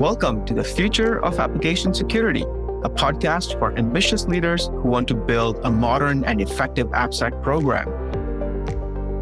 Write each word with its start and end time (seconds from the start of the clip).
Welcome 0.00 0.44
to 0.44 0.52
the 0.52 0.62
Future 0.62 1.24
of 1.24 1.38
Application 1.38 1.94
Security, 1.94 2.42
a 2.42 2.90
podcast 2.90 3.58
for 3.58 3.74
ambitious 3.78 4.26
leaders 4.26 4.66
who 4.66 4.82
want 4.82 5.08
to 5.08 5.14
build 5.14 5.58
a 5.64 5.70
modern 5.70 6.22
and 6.24 6.38
effective 6.38 6.88
AppSec 6.88 7.42
program. 7.42 7.88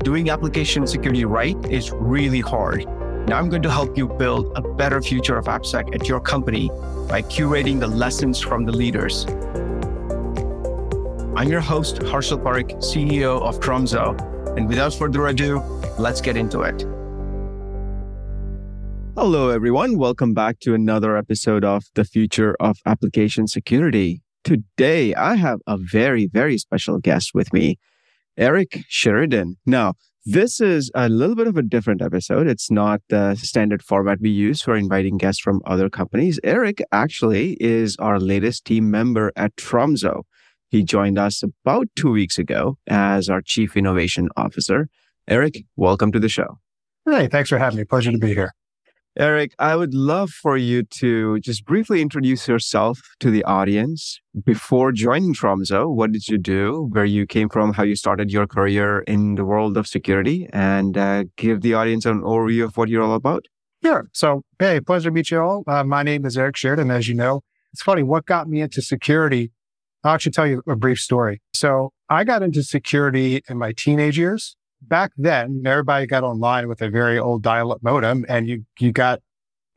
Doing 0.01 0.31
application 0.31 0.85
security 0.89 1.25
right 1.25 1.57
is 1.71 1.93
really 1.93 2.41
hard. 2.41 2.87
Now 3.29 3.39
I'm 3.39 3.49
going 3.49 3.63
to 3.63 3.71
help 3.71 3.97
you 3.97 4.09
build 4.09 4.51
a 4.57 4.63
better 4.63 5.01
future 5.01 5.39
of 5.39 5.45
AppSec 5.45 5.95
at 5.95 6.09
your 6.09 6.19
company 6.19 6.71
by 7.09 7.23
curating 7.23 7.79
the 7.79 7.87
lessons 7.87 8.41
from 8.41 8.65
the 8.65 8.73
leaders. 8.73 9.27
I'm 11.37 11.49
your 11.49 11.61
host, 11.61 12.01
Harshil 12.01 12.43
Parikh, 12.43 12.79
CEO 12.79 13.41
of 13.43 13.61
Tromzo. 13.61 14.19
And 14.57 14.69
without 14.69 14.93
further 14.93 15.29
ado, 15.29 15.61
let's 16.01 16.21
get 16.21 16.37
into 16.37 16.63
it. 16.63 16.85
Hello, 19.17 19.51
everyone. 19.51 19.97
Welcome 19.97 20.35
back 20.35 20.59
to 20.61 20.75
another 20.75 21.17
episode 21.17 21.65
of 21.65 21.85
The 21.95 22.05
Future 22.05 22.57
of 22.59 22.79
Application 22.85 23.47
Security. 23.47 24.21
Today, 24.43 25.15
I 25.15 25.37
have 25.37 25.61
a 25.69 25.77
very, 25.77 26.27
very 26.27 26.59
special 26.59 26.99
guest 26.99 27.31
with 27.33 27.53
me, 27.53 27.79
Eric 28.37 28.81
Sheridan. 28.89 29.57
Now, 29.65 29.95
this 30.27 30.61
is 30.61 30.91
a 30.97 31.09
little 31.09 31.37
bit 31.37 31.47
of 31.47 31.57
a 31.57 31.63
different 31.63 32.03
episode. 32.03 32.49
It's 32.49 32.73
not 32.73 33.03
the 33.09 33.37
standard 33.37 33.85
format 33.85 34.19
we 34.21 34.31
use 34.31 34.63
for 34.63 34.75
inviting 34.75 35.17
guests 35.17 35.41
from 35.41 35.63
other 35.65 35.89
companies. 35.89 36.41
Eric 36.43 36.83
actually 36.91 37.57
is 37.61 37.97
our 38.01 38.19
latest 38.19 38.65
team 38.65 38.91
member 38.91 39.33
at 39.37 39.55
Tromzo. 39.55 40.25
He 40.71 40.83
joined 40.83 41.19
us 41.21 41.41
about 41.45 41.87
two 41.95 42.11
weeks 42.11 42.37
ago 42.37 42.79
as 42.89 43.29
our 43.31 43.41
Chief 43.41 43.77
Innovation 43.77 44.29
Officer. 44.37 44.89
Eric, 45.29 45.65
welcome 45.77 46.11
to 46.11 46.19
the 46.19 46.29
show. 46.29 46.59
Hey, 47.09 47.29
thanks 47.29 47.49
for 47.49 47.59
having 47.59 47.79
me. 47.79 47.85
Pleasure 47.85 48.11
to 48.11 48.19
be 48.19 48.35
here. 48.35 48.53
Eric, 49.17 49.55
I 49.61 49.77
would 49.77 49.95
love 49.95 50.31
for 50.31 50.57
you 50.57 50.83
to 50.83 51.39
just 51.39 51.65
briefly 51.65 52.03
introduce 52.03 52.49
yourself 52.49 53.01
to 53.21 53.31
the 53.31 53.45
audience. 53.45 54.21
Before 54.45 54.91
joining 54.91 55.35
Tromzo, 55.35 55.89
what 55.89 56.11
did 56.11 56.27
you 56.27 56.37
do, 56.37 56.89
where 56.91 57.05
you 57.05 57.25
came 57.25 57.49
from, 57.49 57.75
how 57.75 57.85
you 57.85 57.95
started 57.95 58.33
your 58.33 58.49
career 58.49 59.01
in 59.03 59.37
the 59.37 59.45
world 59.45 59.77
of 59.77 59.87
security, 59.87 60.49
and 60.53 60.99
uh, 60.99 61.25
give 61.37 61.61
the 61.61 61.75
audience 61.75 62.05
an 62.07 62.23
overview 62.23 62.65
of 62.65 62.77
what 62.77 62.89
you're 62.89 63.05
all 63.05 63.15
about? 63.15 63.45
Sure. 63.85 64.09
So, 64.13 64.43
hey, 64.59 64.81
pleasure 64.81 65.11
to 65.11 65.15
meet 65.15 65.31
you 65.31 65.41
all. 65.41 65.63
Uh, 65.69 65.85
my 65.85 66.03
name 66.03 66.27
is 66.27 66.37
Eric 66.37 66.57
Sheridan. 66.57 66.91
As 66.91 67.07
you 67.07 67.15
know, 67.15 67.43
it's 67.73 67.83
funny, 67.83 68.03
what 68.03 68.27
got 68.27 68.49
me 68.49 68.63
into 68.63 68.83
security? 68.83 69.53
I'll 70.03 70.15
actually 70.15 70.33
tell 70.33 70.47
you 70.47 70.61
a 70.67 70.75
brief 70.75 70.99
story. 70.99 71.41
So, 71.53 71.93
I 72.09 72.25
got 72.25 72.43
into 72.43 72.65
security 72.65 73.43
in 73.49 73.59
my 73.59 73.73
teenage 73.77 74.19
years 74.19 74.57
back 74.89 75.13
then, 75.17 75.63
everybody 75.67 76.07
got 76.07 76.25
online 76.25 76.69
with 76.69 76.83
a 76.83 76.89
very 76.89 77.19
old 77.19 77.43
dial-up 77.43 77.83
modem 77.83 78.25
and 78.29 78.49
you, 78.49 78.65
you 78.79 78.93
got 78.93 79.21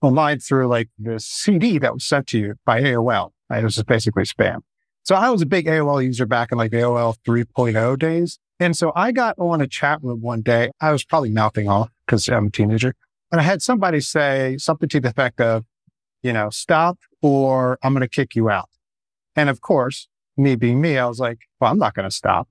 online 0.02 0.39
through 0.39 0.67
like 0.67 0.89
the 0.99 1.19
CD 1.19 1.77
that 1.80 1.94
was 1.94 2.05
sent 2.05 2.27
to 2.27 2.39
you 2.39 2.55
by 2.66 2.81
AOL. 2.81 3.31
It 3.49 3.64
was 3.64 3.75
just 3.75 3.88
basically 3.88 4.23
spam. 4.23 4.59
So 5.03 5.16
I 5.16 5.30
was 5.30 5.41
a 5.41 5.45
big 5.45 5.67
AOL 5.67 6.03
user 6.03 6.25
back 6.25 6.52
in 6.52 6.58
like 6.58 6.72
AOL 6.72 7.16
3.0 7.25 7.97
days. 7.97 8.39
And 8.59 8.75
so 8.75 8.91
I 8.95 9.11
got 9.11 9.36
on 9.38 9.61
a 9.61 9.67
chat 9.67 9.99
room 10.02 10.22
one 10.22 10.41
day. 10.41 10.72
I 10.81 10.91
was 10.91 11.05
probably 11.05 11.30
mouthing 11.30 11.69
off 11.69 11.89
because 12.05 12.27
I'm 12.27 12.47
a 12.47 12.52
teenager. 12.52 12.94
And 13.31 13.39
I 13.39 13.44
had 13.44 13.61
somebody 13.61 14.02
say 14.02 14.58
something 14.58 14.89
to 14.89 14.99
the 14.99 15.09
effect 15.09 15.39
of, 15.39 15.64
you 16.23 16.33
know, 16.33 16.49
stop 16.49 16.97
or 17.21 17.77
I'm 17.83 17.94
going 17.94 18.02
to 18.02 18.09
kick 18.09 18.36
you 18.36 18.49
out. 18.49 18.69
And 19.36 19.49
of 19.49 19.61
course, 19.61 20.08
me 20.36 20.55
being 20.55 20.81
me, 20.81 20.97
I 20.97 21.05
was 21.05 21.19
like, 21.19 21.39
well, 21.59 21.71
I'm 21.71 21.80
not 21.80 21.94
going 21.94 22.08
to 22.08 22.16
stop. 22.16 22.47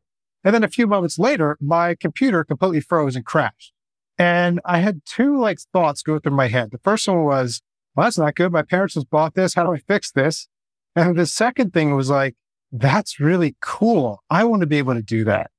And 0.47 0.55
then 0.55 0.62
a 0.62 0.69
few 0.69 0.86
moments 0.86 1.19
later, 1.19 1.58
my 1.61 1.97
computer 1.97 2.44
completely 2.44 2.80
froze 2.80 3.16
and 3.16 3.27
crashed. 3.27 3.72
And 4.16 4.61
I 4.64 4.78
had 4.78 5.00
two 5.05 5.41
like 5.41 5.58
thoughts 5.72 6.05
go 6.05 6.20
through 6.20 6.36
my 6.36 6.47
head. 6.47 6.70
The 6.70 6.78
first 6.78 7.08
one 7.08 7.25
was, 7.25 7.62
well, 7.97 8.06
that's 8.06 8.16
not 8.16 8.36
good. 8.36 8.53
My 8.53 8.62
parents 8.62 8.94
just 8.94 9.11
bought 9.11 9.34
this. 9.34 9.55
How 9.55 9.64
do 9.64 9.72
I 9.72 9.78
fix 9.78 10.12
this? 10.12 10.47
And 10.94 11.19
the 11.19 11.27
second 11.27 11.72
thing 11.72 11.97
was 11.97 12.11
like, 12.11 12.36
that's 12.70 13.19
really 13.19 13.56
cool. 13.61 14.22
I 14.30 14.44
want 14.44 14.61
to 14.61 14.69
be 14.69 14.78
able 14.78 14.94
to 14.94 15.03
do 15.03 15.25
that. 15.25 15.50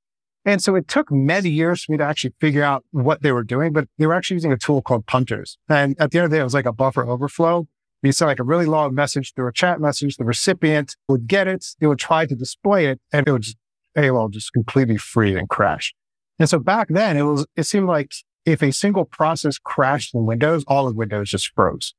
And 0.46 0.62
so 0.62 0.74
it 0.74 0.88
took 0.88 1.12
many 1.12 1.50
years 1.50 1.84
for 1.84 1.92
me 1.92 1.98
to 1.98 2.04
actually 2.04 2.32
figure 2.40 2.62
out 2.62 2.82
what 2.90 3.20
they 3.20 3.30
were 3.30 3.44
doing, 3.44 3.74
but 3.74 3.88
they 3.98 4.06
were 4.06 4.14
actually 4.14 4.36
using 4.36 4.52
a 4.52 4.56
tool 4.56 4.80
called 4.80 5.04
punters. 5.04 5.58
And 5.68 6.00
at 6.00 6.12
the 6.12 6.18
end 6.18 6.24
of 6.24 6.30
the 6.30 6.38
day, 6.38 6.40
it 6.40 6.44
was 6.44 6.54
like 6.54 6.64
a 6.64 6.72
buffer 6.72 7.06
overflow. 7.06 7.68
You 8.02 8.12
send 8.12 8.28
like 8.28 8.40
a 8.40 8.44
really 8.44 8.64
long 8.64 8.94
message 8.94 9.34
through 9.34 9.48
a 9.48 9.52
chat 9.52 9.82
message. 9.82 10.16
The 10.16 10.24
recipient 10.24 10.96
would 11.08 11.26
get 11.26 11.46
it. 11.46 11.66
They 11.78 11.86
would 11.86 11.98
try 11.98 12.24
to 12.24 12.34
display 12.34 12.86
it 12.86 13.00
and 13.12 13.28
it 13.28 13.32
would 13.32 13.42
just 13.42 13.58
AOL 13.98 14.30
just 14.30 14.52
completely 14.52 14.96
freeze 14.96 15.36
and 15.36 15.48
crash. 15.48 15.94
And 16.38 16.48
so 16.48 16.58
back 16.58 16.88
then 16.88 17.16
it 17.16 17.22
was, 17.22 17.46
it 17.56 17.64
seemed 17.64 17.88
like 17.88 18.12
if 18.44 18.62
a 18.62 18.72
single 18.72 19.04
process 19.04 19.58
crashed 19.58 20.14
in 20.14 20.24
Windows, 20.24 20.64
all 20.68 20.86
of 20.86 20.96
Windows 20.96 21.30
just 21.30 21.52
froze. 21.54 21.94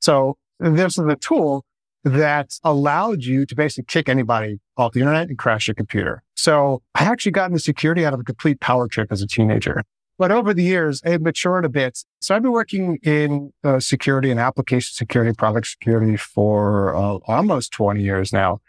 So 0.00 0.36
this 0.60 0.98
is 0.98 1.06
a 1.06 1.16
tool 1.16 1.64
that 2.04 2.52
allowed 2.62 3.24
you 3.24 3.44
to 3.46 3.54
basically 3.54 3.86
kick 3.86 4.08
anybody 4.08 4.60
off 4.76 4.92
the 4.92 5.00
internet 5.00 5.28
and 5.28 5.38
crash 5.38 5.66
your 5.66 5.74
computer. 5.74 6.22
So 6.36 6.82
I 6.94 7.04
actually 7.04 7.32
got 7.32 7.50
into 7.50 7.58
security 7.58 8.06
out 8.06 8.14
of 8.14 8.20
a 8.20 8.24
complete 8.24 8.60
power 8.60 8.86
trip 8.88 9.10
as 9.10 9.22
a 9.22 9.26
teenager. 9.26 9.82
But 10.18 10.32
over 10.32 10.52
the 10.52 10.64
years, 10.64 11.00
I've 11.04 11.22
matured 11.22 11.64
a 11.64 11.68
bit. 11.68 11.98
So 12.20 12.34
I've 12.34 12.42
been 12.42 12.52
working 12.52 12.98
in 13.02 13.52
uh, 13.62 13.78
security 13.78 14.30
and 14.30 14.40
application 14.40 14.92
security, 14.92 15.32
product 15.32 15.68
security 15.68 16.16
for 16.16 16.94
uh, 16.94 17.18
almost 17.26 17.72
20 17.72 18.02
years 18.02 18.32
now. 18.32 18.60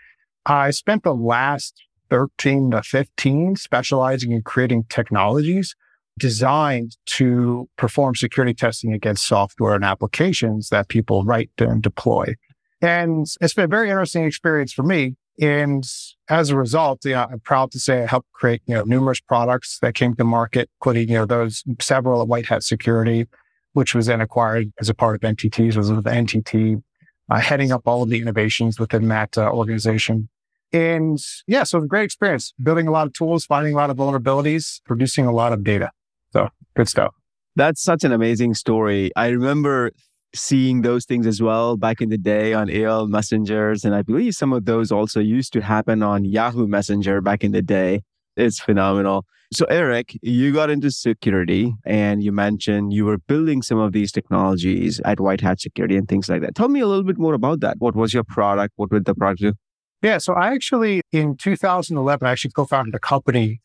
I 0.45 0.71
spent 0.71 1.03
the 1.03 1.13
last 1.13 1.81
13 2.09 2.71
to 2.71 2.83
15 2.83 3.55
specializing 3.55 4.31
in 4.31 4.41
creating 4.41 4.85
technologies 4.89 5.75
designed 6.19 6.97
to 7.05 7.69
perform 7.77 8.13
security 8.13 8.53
testing 8.53 8.93
against 8.93 9.27
software 9.27 9.73
and 9.73 9.85
applications 9.85 10.69
that 10.69 10.89
people 10.89 11.23
write 11.23 11.49
and 11.57 11.81
deploy. 11.81 12.35
And 12.81 13.25
it's 13.41 13.53
been 13.53 13.65
a 13.65 13.67
very 13.67 13.89
interesting 13.89 14.25
experience 14.25 14.73
for 14.73 14.83
me. 14.83 15.15
And 15.41 15.85
as 16.29 16.49
a 16.49 16.57
result, 16.57 17.05
you 17.05 17.13
know, 17.13 17.27
I'm 17.31 17.39
proud 17.39 17.71
to 17.71 17.79
say 17.79 18.03
I 18.03 18.05
helped 18.05 18.31
create, 18.33 18.61
you 18.65 18.75
know, 18.75 18.83
numerous 18.83 19.21
products 19.21 19.79
that 19.81 19.95
came 19.95 20.13
to 20.15 20.23
market, 20.23 20.69
including, 20.79 21.09
you 21.09 21.15
know, 21.15 21.25
those 21.25 21.63
several 21.79 22.21
at 22.21 22.27
WhiteHat 22.27 22.63
Security, 22.63 23.25
which 23.73 23.95
was 23.95 24.07
then 24.07 24.19
acquired 24.19 24.71
as 24.81 24.89
a 24.89 24.93
part 24.93 25.15
of 25.15 25.21
NTT, 25.21 25.75
was 25.75 25.91
with 25.91 26.03
NTT, 26.03 26.83
uh, 27.29 27.39
heading 27.39 27.71
up 27.71 27.83
all 27.85 28.03
of 28.03 28.09
the 28.09 28.19
innovations 28.19 28.79
within 28.79 29.07
that 29.09 29.37
uh, 29.37 29.49
organization. 29.49 30.27
And 30.71 31.17
yeah, 31.47 31.63
so 31.63 31.79
a 31.79 31.87
great 31.87 32.03
experience 32.03 32.53
building 32.61 32.87
a 32.87 32.91
lot 32.91 33.07
of 33.07 33.13
tools, 33.13 33.45
finding 33.45 33.73
a 33.73 33.77
lot 33.77 33.89
of 33.89 33.97
vulnerabilities, 33.97 34.81
producing 34.85 35.25
a 35.25 35.31
lot 35.31 35.51
of 35.53 35.63
data. 35.63 35.91
So 36.31 36.49
good 36.75 36.87
stuff. 36.87 37.13
That's 37.55 37.81
such 37.81 38.03
an 38.03 38.11
amazing 38.11 38.53
story. 38.53 39.11
I 39.15 39.29
remember 39.29 39.91
seeing 40.35 40.81
those 40.81 41.05
things 41.05 41.25
as 41.25 41.41
well 41.41 41.75
back 41.75 42.01
in 42.01 42.09
the 42.09 42.17
day 42.17 42.53
on 42.53 42.67
AOL 42.67 43.09
messengers. 43.09 43.83
And 43.83 43.95
I 43.95 44.01
believe 44.01 44.35
some 44.35 44.53
of 44.53 44.65
those 44.65 44.91
also 44.91 45.19
used 45.19 45.53
to 45.53 45.61
happen 45.61 46.03
on 46.03 46.25
Yahoo 46.25 46.67
Messenger 46.67 47.21
back 47.21 47.43
in 47.43 47.51
the 47.51 47.61
day. 47.61 48.01
It's 48.37 48.59
phenomenal. 48.59 49.25
So, 49.51 49.65
Eric, 49.65 50.15
you 50.21 50.53
got 50.53 50.69
into 50.69 50.91
security 50.91 51.73
and 51.83 52.23
you 52.23 52.31
mentioned 52.31 52.93
you 52.93 53.05
were 53.05 53.17
building 53.17 53.63
some 53.63 53.79
of 53.79 53.91
these 53.91 54.11
technologies 54.11 55.01
at 55.03 55.17
WhiteHat 55.17 55.59
Security 55.59 55.97
and 55.97 56.07
things 56.07 56.29
like 56.29 56.41
that. 56.41 56.53
Tell 56.53 56.69
me 56.69 56.79
a 56.79 56.87
little 56.87 57.03
bit 57.03 57.17
more 57.17 57.33
about 57.33 57.59
that. 57.61 57.77
What 57.79 57.95
was 57.95 58.13
your 58.13 58.23
product? 58.23 58.73
What 58.75 58.91
did 58.91 59.05
the 59.05 59.15
product 59.15 59.41
do? 59.41 59.53
Yeah. 60.01 60.17
So 60.17 60.33
I 60.33 60.53
actually, 60.53 61.01
in 61.11 61.35
2011, 61.35 62.25
I 62.25 62.31
actually 62.31 62.51
co-founded 62.51 62.95
a 62.95 62.99
company 62.99 63.61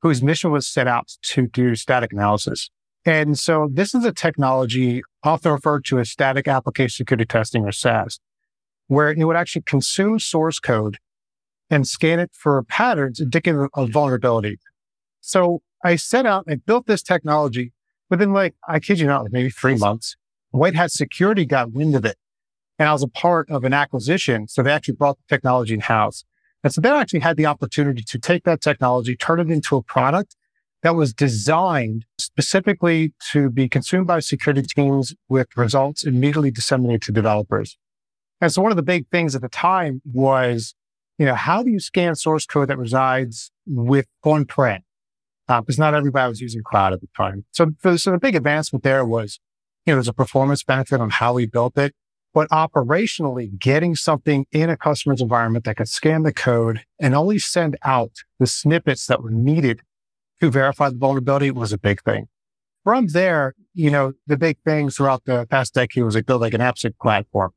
whose 0.00 0.22
mission 0.22 0.50
was 0.50 0.66
set 0.66 0.86
out 0.86 1.12
to 1.22 1.46
do 1.46 1.74
static 1.74 2.12
analysis. 2.12 2.70
And 3.06 3.38
so 3.38 3.68
this 3.70 3.94
is 3.94 4.04
a 4.04 4.12
technology 4.12 5.02
often 5.22 5.52
referred 5.52 5.84
to 5.86 5.98
as 5.98 6.10
static 6.10 6.48
application 6.48 7.04
security 7.04 7.26
testing 7.26 7.64
or 7.64 7.72
SAST, 7.72 8.20
where 8.86 9.10
it 9.10 9.22
would 9.24 9.36
actually 9.36 9.62
consume 9.62 10.18
source 10.18 10.58
code 10.58 10.98
and 11.68 11.86
scan 11.86 12.18
it 12.18 12.30
for 12.32 12.62
patterns 12.62 13.20
indicative 13.20 13.68
of 13.74 13.90
vulnerability. 13.90 14.58
So 15.20 15.62
I 15.84 15.96
set 15.96 16.24
out, 16.24 16.44
I 16.48 16.56
built 16.56 16.86
this 16.86 17.02
technology 17.02 17.72
within 18.08 18.32
like, 18.32 18.54
I 18.66 18.80
kid 18.80 19.00
you 19.00 19.06
not, 19.06 19.22
like 19.24 19.32
maybe 19.32 19.50
three 19.50 19.76
months. 19.76 20.16
WhiteHat 20.54 20.90
Security 20.90 21.44
got 21.44 21.72
wind 21.72 21.94
of 21.94 22.04
it 22.04 22.16
and 22.78 22.88
I 22.88 22.92
was 22.92 23.02
a 23.02 23.08
part 23.08 23.50
of 23.50 23.64
an 23.64 23.72
acquisition. 23.72 24.48
So 24.48 24.62
they 24.62 24.70
actually 24.70 24.94
brought 24.94 25.18
the 25.18 25.34
technology 25.34 25.74
in 25.74 25.80
house. 25.80 26.24
And 26.62 26.72
so 26.72 26.80
they 26.80 26.90
actually 26.90 27.20
had 27.20 27.36
the 27.36 27.46
opportunity 27.46 28.02
to 28.02 28.18
take 28.18 28.44
that 28.44 28.60
technology, 28.60 29.16
turn 29.16 29.38
it 29.38 29.50
into 29.50 29.76
a 29.76 29.82
product 29.82 30.36
that 30.82 30.94
was 30.94 31.14
designed 31.14 32.04
specifically 32.18 33.14
to 33.32 33.50
be 33.50 33.68
consumed 33.68 34.06
by 34.06 34.20
security 34.20 34.62
teams 34.62 35.14
with 35.28 35.48
results 35.56 36.04
immediately 36.04 36.50
disseminated 36.50 37.02
to 37.02 37.12
developers. 37.12 37.78
And 38.40 38.52
so 38.52 38.60
one 38.60 38.72
of 38.72 38.76
the 38.76 38.82
big 38.82 39.08
things 39.10 39.34
at 39.34 39.42
the 39.42 39.48
time 39.48 40.02
was, 40.04 40.74
you 41.18 41.24
know, 41.24 41.34
how 41.34 41.62
do 41.62 41.70
you 41.70 41.80
scan 41.80 42.14
source 42.14 42.44
code 42.44 42.68
that 42.68 42.78
resides 42.78 43.50
with 43.66 44.06
on-prem? 44.24 44.82
Uh, 45.48 45.60
because 45.60 45.78
not 45.78 45.94
everybody 45.94 46.28
was 46.28 46.40
using 46.40 46.62
cloud 46.62 46.92
at 46.92 47.00
the 47.00 47.08
time. 47.16 47.44
So, 47.52 47.72
so 47.96 48.10
the 48.10 48.18
big 48.18 48.34
advancement 48.34 48.82
there 48.82 49.04
was, 49.04 49.38
you 49.86 49.92
know, 49.92 49.96
there's 49.96 50.08
a 50.08 50.14
performance 50.14 50.62
benefit 50.62 51.00
on 51.00 51.10
how 51.10 51.34
we 51.34 51.46
built 51.46 51.76
it 51.78 51.94
but 52.34 52.50
operationally 52.50 53.56
getting 53.58 53.94
something 53.94 54.44
in 54.50 54.68
a 54.68 54.76
customer's 54.76 55.20
environment 55.20 55.64
that 55.64 55.76
could 55.76 55.88
scan 55.88 56.24
the 56.24 56.32
code 56.32 56.80
and 57.00 57.14
only 57.14 57.38
send 57.38 57.78
out 57.84 58.10
the 58.40 58.46
snippets 58.46 59.06
that 59.06 59.22
were 59.22 59.30
needed 59.30 59.80
to 60.40 60.50
verify 60.50 60.90
the 60.90 60.96
vulnerability 60.96 61.50
was 61.50 61.72
a 61.72 61.78
big 61.78 62.02
thing. 62.02 62.26
from 62.82 63.06
there, 63.08 63.54
you 63.72 63.90
know, 63.90 64.12
the 64.26 64.36
big 64.36 64.58
thing 64.64 64.90
throughout 64.90 65.24
the 65.24 65.46
past 65.46 65.72
decade 65.72 66.04
was 66.04 66.16
I 66.16 66.20
build 66.20 66.42
like 66.42 66.52
an 66.52 66.60
AppSec 66.60 66.98
platform. 67.00 67.52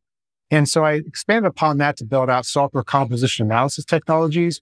And 0.50 0.70
so 0.70 0.86
I 0.86 0.94
expanded 0.94 1.50
upon 1.50 1.80
that 1.80 1.98
to 1.98 2.06
build 2.06 2.30
out 2.30 2.46
software 2.46 2.84
composition 2.84 3.48
analysis 3.48 3.84
technologies. 3.84 4.62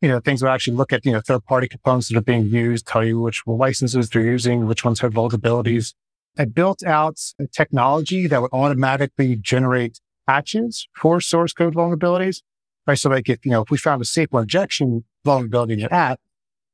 You 0.00 0.08
know, 0.08 0.20
things 0.20 0.40
that 0.40 0.50
actually 0.50 0.76
look 0.76 0.92
at, 0.92 1.04
you 1.04 1.12
know, 1.12 1.20
third 1.20 1.44
party 1.44 1.68
components 1.68 2.08
that 2.08 2.16
are 2.16 2.22
being 2.22 2.46
used, 2.46 2.86
tell 2.86 3.04
you 3.04 3.20
which 3.20 3.42
licenses 3.46 4.08
they're 4.08 4.22
using, 4.22 4.66
which 4.66 4.84
ones 4.84 5.00
have 5.00 5.12
vulnerabilities. 5.12 5.92
I 6.38 6.44
built 6.44 6.82
out 6.84 7.18
a 7.38 7.46
technology 7.46 8.26
that 8.26 8.42
would 8.42 8.52
automatically 8.52 9.36
generate 9.36 10.00
patches 10.26 10.88
for 10.94 11.20
source 11.20 11.52
code 11.52 11.74
vulnerabilities. 11.74 12.42
Right. 12.86 12.98
So 12.98 13.10
like 13.10 13.28
if, 13.28 13.44
you 13.44 13.52
know, 13.52 13.62
if 13.62 13.70
we 13.70 13.78
found 13.78 14.02
a 14.02 14.04
SQL 14.04 14.42
injection 14.42 15.04
vulnerability 15.24 15.74
in 15.74 15.78
your 15.80 15.92
app, 15.92 16.20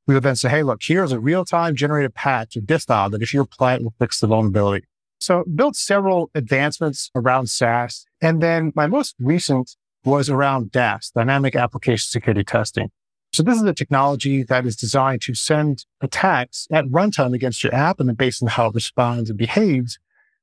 we 0.07 0.15
would 0.15 0.25
then 0.25 0.37
say, 0.37 0.49
Hey, 0.49 0.63
look, 0.63 0.81
here's 0.83 1.13
a 1.13 1.21
real 1.21 1.45
time 1.45 1.77
generated 1.77 2.15
patch 2.15 2.57
of 2.57 2.67
this 2.67 2.85
file 2.85 3.09
that 3.11 3.23
if 3.23 3.33
you 3.33 3.41
apply 3.41 3.75
it 3.75 3.83
will 3.83 3.95
fix 3.99 4.21
the 4.21 4.27
vulnerability. 4.27 4.87
So 5.21 5.45
built 5.55 5.77
several 5.77 6.31
advancements 6.35 7.11
around 7.15 7.49
SAST. 7.49 8.07
And 8.21 8.43
then 8.43 8.73
my 8.75 8.89
most 8.89 9.15
recent 9.21 9.77
was 10.05 10.29
around 10.29 10.73
DAST, 10.73 11.15
dynamic 11.15 11.55
application 11.55 12.09
security 12.09 12.43
testing. 12.43 12.91
So 13.33 13.43
this 13.43 13.57
is 13.57 13.63
a 13.63 13.73
technology 13.73 14.43
that 14.43 14.67
is 14.67 14.77
designed 14.77 15.23
to 15.23 15.35
send 15.35 15.87
attacks 16.03 16.67
at 16.71 16.85
runtime 16.87 17.35
against 17.35 17.65
your 17.65 17.75
app 17.75 17.99
and 17.99 18.09
then 18.09 18.17
based 18.17 18.43
on 18.43 18.49
how 18.49 18.67
it 18.67 18.75
responds 18.75 19.31
and 19.31 19.39
behaves 19.39 19.99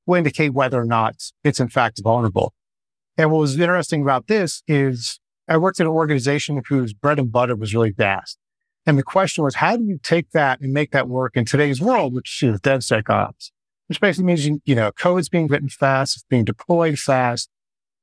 will 0.05 0.15
indicate 0.15 0.53
whether 0.53 0.79
or 0.79 0.85
not 0.85 1.15
it's 1.43 1.59
in 1.59 1.69
fact 1.69 2.01
vulnerable. 2.01 2.53
And 3.17 3.31
what 3.31 3.39
was 3.39 3.59
interesting 3.59 4.01
about 4.01 4.27
this 4.27 4.63
is 4.67 5.19
I 5.47 5.57
worked 5.57 5.79
at 5.79 5.85
an 5.85 5.91
organization 5.91 6.61
whose 6.67 6.93
bread 6.93 7.19
and 7.19 7.31
butter 7.31 7.55
was 7.55 7.73
really 7.75 7.91
DAST. 7.91 8.37
And 8.85 8.97
the 8.97 9.03
question 9.03 9.43
was, 9.43 9.55
how 9.55 9.75
do 9.75 9.83
you 9.83 9.99
take 10.01 10.31
that 10.31 10.61
and 10.61 10.73
make 10.73 10.91
that 10.91 11.07
work 11.07 11.35
in 11.35 11.45
today's 11.45 11.79
world, 11.79 12.13
which 12.13 12.41
is 12.41 12.59
DevSecOps? 12.61 13.51
which 13.89 13.99
basically 13.99 14.25
means, 14.25 14.45
you, 14.45 14.61
you 14.65 14.75
know, 14.75 14.91
code's 14.91 15.29
being 15.29 15.47
written 15.47 15.67
fast, 15.67 16.15
it's 16.15 16.25
being 16.29 16.45
deployed 16.45 16.97
fast. 16.99 17.49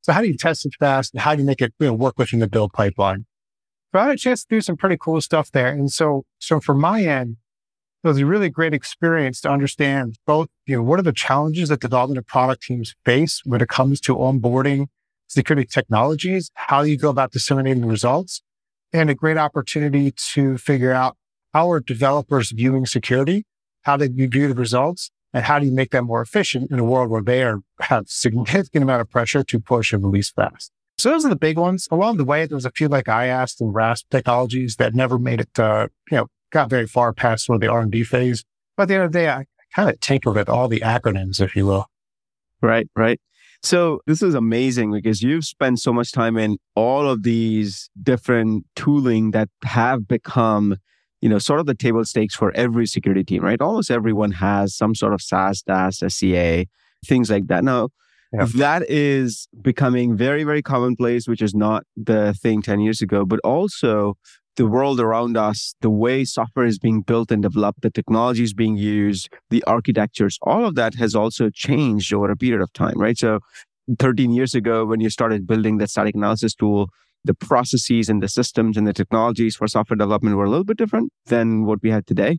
So 0.02 0.12
how 0.12 0.20
do 0.20 0.26
you 0.26 0.36
test 0.36 0.66
it 0.66 0.74
fast 0.78 1.14
and 1.14 1.20
how 1.22 1.34
do 1.34 1.42
you 1.42 1.46
make 1.46 1.62
it 1.62 1.72
you 1.78 1.86
know, 1.86 1.94
work 1.94 2.18
within 2.18 2.40
the 2.40 2.48
build 2.48 2.72
pipeline? 2.72 3.24
So 3.96 4.00
I 4.00 4.08
had 4.08 4.16
a 4.16 4.18
chance 4.18 4.44
to 4.44 4.54
do 4.54 4.60
some 4.60 4.76
pretty 4.76 4.98
cool 5.00 5.22
stuff 5.22 5.50
there. 5.52 5.68
And 5.68 5.90
so, 5.90 6.26
so 6.38 6.60
from 6.60 6.78
my 6.78 7.02
end, 7.02 7.38
it 8.04 8.08
was 8.08 8.18
a 8.18 8.26
really 8.26 8.50
great 8.50 8.74
experience 8.74 9.40
to 9.40 9.48
understand 9.48 10.18
both, 10.26 10.48
you 10.66 10.76
know, 10.76 10.82
what 10.82 10.98
are 10.98 11.02
the 11.02 11.14
challenges 11.14 11.70
that 11.70 11.80
development 11.80 12.18
and 12.18 12.26
product 12.26 12.64
teams 12.64 12.94
face 13.06 13.40
when 13.46 13.62
it 13.62 13.70
comes 13.70 14.02
to 14.02 14.14
onboarding 14.14 14.88
security 15.28 15.66
technologies? 15.66 16.50
How 16.56 16.82
you 16.82 16.98
go 16.98 17.08
about 17.08 17.32
disseminating 17.32 17.86
results? 17.86 18.42
And 18.92 19.08
a 19.08 19.14
great 19.14 19.38
opportunity 19.38 20.12
to 20.34 20.58
figure 20.58 20.92
out 20.92 21.16
how 21.54 21.70
are 21.70 21.80
developers 21.80 22.50
viewing 22.50 22.84
security? 22.84 23.46
How 23.84 23.96
they 23.96 24.08
view 24.08 24.28
the 24.28 24.54
results? 24.54 25.10
And 25.32 25.46
how 25.46 25.58
do 25.58 25.64
you 25.64 25.72
make 25.72 25.92
that 25.92 26.02
more 26.02 26.20
efficient 26.20 26.70
in 26.70 26.78
a 26.78 26.84
world 26.84 27.08
where 27.08 27.22
they 27.22 27.42
are, 27.44 27.60
have 27.80 28.10
significant 28.10 28.82
amount 28.82 29.00
of 29.00 29.08
pressure 29.08 29.42
to 29.42 29.58
push 29.58 29.94
and 29.94 30.04
release 30.04 30.30
fast? 30.30 30.70
So 31.06 31.12
those 31.12 31.24
are 31.24 31.28
the 31.28 31.36
big 31.36 31.56
ones. 31.56 31.86
Along 31.92 32.16
the 32.16 32.24
way, 32.24 32.46
there 32.46 32.56
was 32.56 32.64
a 32.64 32.72
few 32.72 32.88
like 32.88 33.04
IAST 33.04 33.60
and 33.60 33.72
RASP 33.72 34.10
technologies 34.10 34.74
that 34.74 34.92
never 34.92 35.20
made 35.20 35.40
it, 35.40 35.56
uh, 35.56 35.86
you 36.10 36.16
know, 36.16 36.26
got 36.50 36.68
very 36.68 36.88
far 36.88 37.12
past 37.12 37.44
sort 37.44 37.54
of 37.54 37.60
the 37.60 37.68
R&D 37.68 38.02
phase. 38.02 38.44
But 38.76 38.82
at 38.82 38.88
the 38.88 38.94
end 38.94 39.04
of 39.04 39.12
the 39.12 39.18
day, 39.20 39.28
I 39.28 39.44
kind 39.72 39.88
of 39.88 40.00
tinkered 40.00 40.34
with 40.34 40.48
all 40.48 40.66
the 40.66 40.80
acronyms, 40.80 41.40
if 41.40 41.54
you 41.54 41.64
will. 41.64 41.86
Right, 42.60 42.88
right. 42.96 43.20
So 43.62 44.00
this 44.08 44.20
is 44.20 44.34
amazing 44.34 44.90
because 44.90 45.22
you've 45.22 45.44
spent 45.44 45.78
so 45.78 45.92
much 45.92 46.10
time 46.10 46.36
in 46.36 46.58
all 46.74 47.08
of 47.08 47.22
these 47.22 47.88
different 48.02 48.66
tooling 48.74 49.30
that 49.30 49.48
have 49.62 50.08
become 50.08 50.74
you 51.20 51.28
know, 51.28 51.38
sort 51.38 51.60
of 51.60 51.66
the 51.66 51.74
table 51.76 52.04
stakes 52.04 52.34
for 52.34 52.50
every 52.56 52.84
security 52.84 53.22
team, 53.22 53.44
right? 53.44 53.60
Almost 53.60 53.92
everyone 53.92 54.32
has 54.32 54.74
some 54.74 54.96
sort 54.96 55.14
of 55.14 55.22
SAST, 55.22 55.66
DAST, 55.66 56.02
SCA, 56.10 56.66
things 57.06 57.30
like 57.30 57.46
that. 57.46 57.62
Now, 57.62 57.90
yeah. 58.38 58.46
that 58.56 58.90
is 58.90 59.48
becoming 59.60 60.16
very, 60.16 60.44
very 60.44 60.62
commonplace, 60.62 61.26
which 61.28 61.42
is 61.42 61.54
not 61.54 61.84
the 61.96 62.34
thing 62.34 62.62
10 62.62 62.80
years 62.80 63.00
ago, 63.02 63.24
but 63.24 63.40
also 63.40 64.16
the 64.56 64.66
world 64.66 65.00
around 65.00 65.36
us, 65.36 65.74
the 65.80 65.90
way 65.90 66.24
software 66.24 66.66
is 66.66 66.78
being 66.78 67.02
built 67.02 67.30
and 67.30 67.42
developed, 67.42 67.82
the 67.82 67.90
technologies 67.90 68.54
being 68.54 68.76
used, 68.76 69.28
the 69.50 69.62
architectures, 69.64 70.38
all 70.42 70.64
of 70.64 70.74
that 70.74 70.94
has 70.94 71.14
also 71.14 71.50
changed 71.50 72.12
over 72.12 72.30
a 72.30 72.36
period 72.36 72.62
of 72.62 72.72
time, 72.72 72.98
right? 72.98 73.18
So 73.18 73.40
13 73.98 74.32
years 74.32 74.54
ago, 74.54 74.84
when 74.84 75.00
you 75.00 75.10
started 75.10 75.46
building 75.46 75.78
that 75.78 75.90
static 75.90 76.14
analysis 76.14 76.54
tool, 76.54 76.88
the 77.24 77.34
processes 77.34 78.08
and 78.08 78.22
the 78.22 78.28
systems 78.28 78.76
and 78.76 78.86
the 78.86 78.92
technologies 78.92 79.56
for 79.56 79.66
software 79.68 79.96
development 79.96 80.36
were 80.36 80.44
a 80.44 80.50
little 80.50 80.64
bit 80.64 80.78
different 80.78 81.12
than 81.26 81.64
what 81.64 81.82
we 81.82 81.90
have 81.90 82.06
today. 82.06 82.38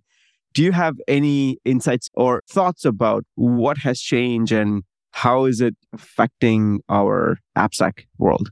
Do 0.54 0.64
you 0.64 0.72
have 0.72 0.96
any 1.08 1.60
insights 1.66 2.10
or 2.14 2.42
thoughts 2.50 2.86
about 2.86 3.26
what 3.36 3.80
has 3.80 4.00
changed 4.00 4.52
and 4.52 4.84
how 5.18 5.46
is 5.46 5.62
it 5.62 5.76
affecting 5.94 6.80
our 6.90 7.40
AppSec 7.58 8.06
world? 8.20 8.52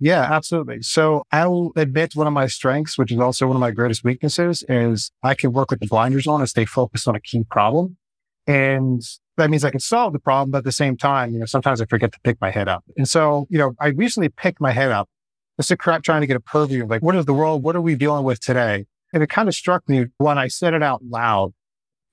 Yeah, 0.00 0.22
absolutely. 0.22 0.80
So 0.80 1.24
I 1.30 1.46
will 1.46 1.72
admit 1.76 2.16
one 2.16 2.26
of 2.26 2.32
my 2.32 2.46
strengths, 2.46 2.96
which 2.96 3.12
is 3.12 3.18
also 3.18 3.46
one 3.46 3.56
of 3.56 3.60
my 3.60 3.70
greatest 3.70 4.02
weaknesses, 4.02 4.64
is 4.66 5.10
I 5.22 5.34
can 5.34 5.52
work 5.52 5.70
with 5.70 5.80
the 5.80 5.86
blinders 5.86 6.26
on 6.26 6.40
and 6.40 6.48
stay 6.48 6.64
focused 6.64 7.06
on 7.06 7.16
a 7.16 7.20
key 7.20 7.44
problem. 7.50 7.98
And 8.46 9.02
that 9.36 9.50
means 9.50 9.62
I 9.62 9.70
can 9.70 9.80
solve 9.80 10.14
the 10.14 10.18
problem, 10.18 10.52
but 10.52 10.58
at 10.58 10.64
the 10.64 10.72
same 10.72 10.96
time, 10.96 11.34
you 11.34 11.38
know, 11.38 11.44
sometimes 11.44 11.82
I 11.82 11.84
forget 11.84 12.12
to 12.12 12.20
pick 12.24 12.40
my 12.40 12.50
head 12.50 12.66
up. 12.66 12.82
And 12.96 13.06
so, 13.06 13.46
you 13.50 13.58
know, 13.58 13.74
I 13.78 13.88
recently 13.88 14.30
picked 14.30 14.60
my 14.60 14.72
head 14.72 14.90
up 14.90 15.10
just 15.58 15.70
a 15.70 15.76
crap 15.76 16.02
trying 16.02 16.22
to 16.22 16.26
get 16.26 16.36
a 16.36 16.40
purview 16.40 16.84
of 16.84 16.90
like, 16.90 17.02
what 17.02 17.14
is 17.14 17.26
the 17.26 17.34
world? 17.34 17.62
What 17.62 17.76
are 17.76 17.82
we 17.82 17.94
dealing 17.94 18.24
with 18.24 18.40
today? 18.40 18.86
And 19.12 19.22
it 19.22 19.28
kind 19.28 19.48
of 19.48 19.54
struck 19.54 19.86
me 19.86 20.06
when 20.16 20.38
I 20.38 20.48
said 20.48 20.72
it 20.72 20.82
out 20.82 21.02
loud 21.04 21.52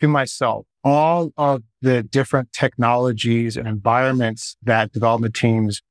to 0.01 0.09
myself, 0.09 0.65
all 0.83 1.31
of 1.37 1.63
the 1.81 2.03
different 2.03 2.51
technologies 2.51 3.57
and 3.57 3.67
environments 3.67 4.57
that 4.63 4.91
development 4.91 5.35
teams 5.35 5.81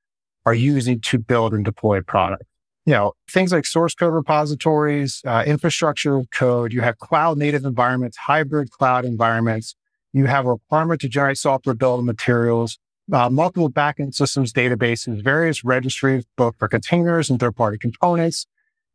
are 0.45 0.55
using 0.55 1.01
to 1.01 1.19
build 1.19 1.55
and 1.55 1.65
deploy 1.65 2.01
product. 2.03 2.45
You 2.85 2.95
know, 2.95 3.13
things 3.31 3.53
like 3.53 3.65
source 3.65 3.95
code 3.95 4.13
repositories, 4.13 5.23
uh, 5.25 5.45
infrastructure 5.47 6.23
code, 6.33 6.73
you 6.73 6.81
have 6.81 6.99
cloud 6.99 7.39
native 7.39 7.65
environments, 7.65 8.17
hybrid 8.17 8.71
cloud 8.71 9.05
environments. 9.05 9.77
You 10.13 10.27
have 10.27 10.47
a 10.47 10.51
requirement 10.51 11.01
to 11.03 11.09
generate 11.09 11.39
software 11.39 11.75
build 11.75 12.05
materials 12.05 12.79
uh, 13.13 13.29
multiple 13.29 13.71
backend 13.71 14.15
systems, 14.15 14.53
databases, 14.53 15.23
various 15.23 15.65
registries, 15.65 16.25
both 16.37 16.57
for 16.59 16.69
containers 16.69 17.31
and 17.31 17.41
third 17.41 17.57
party 17.57 17.79
components, 17.79 18.47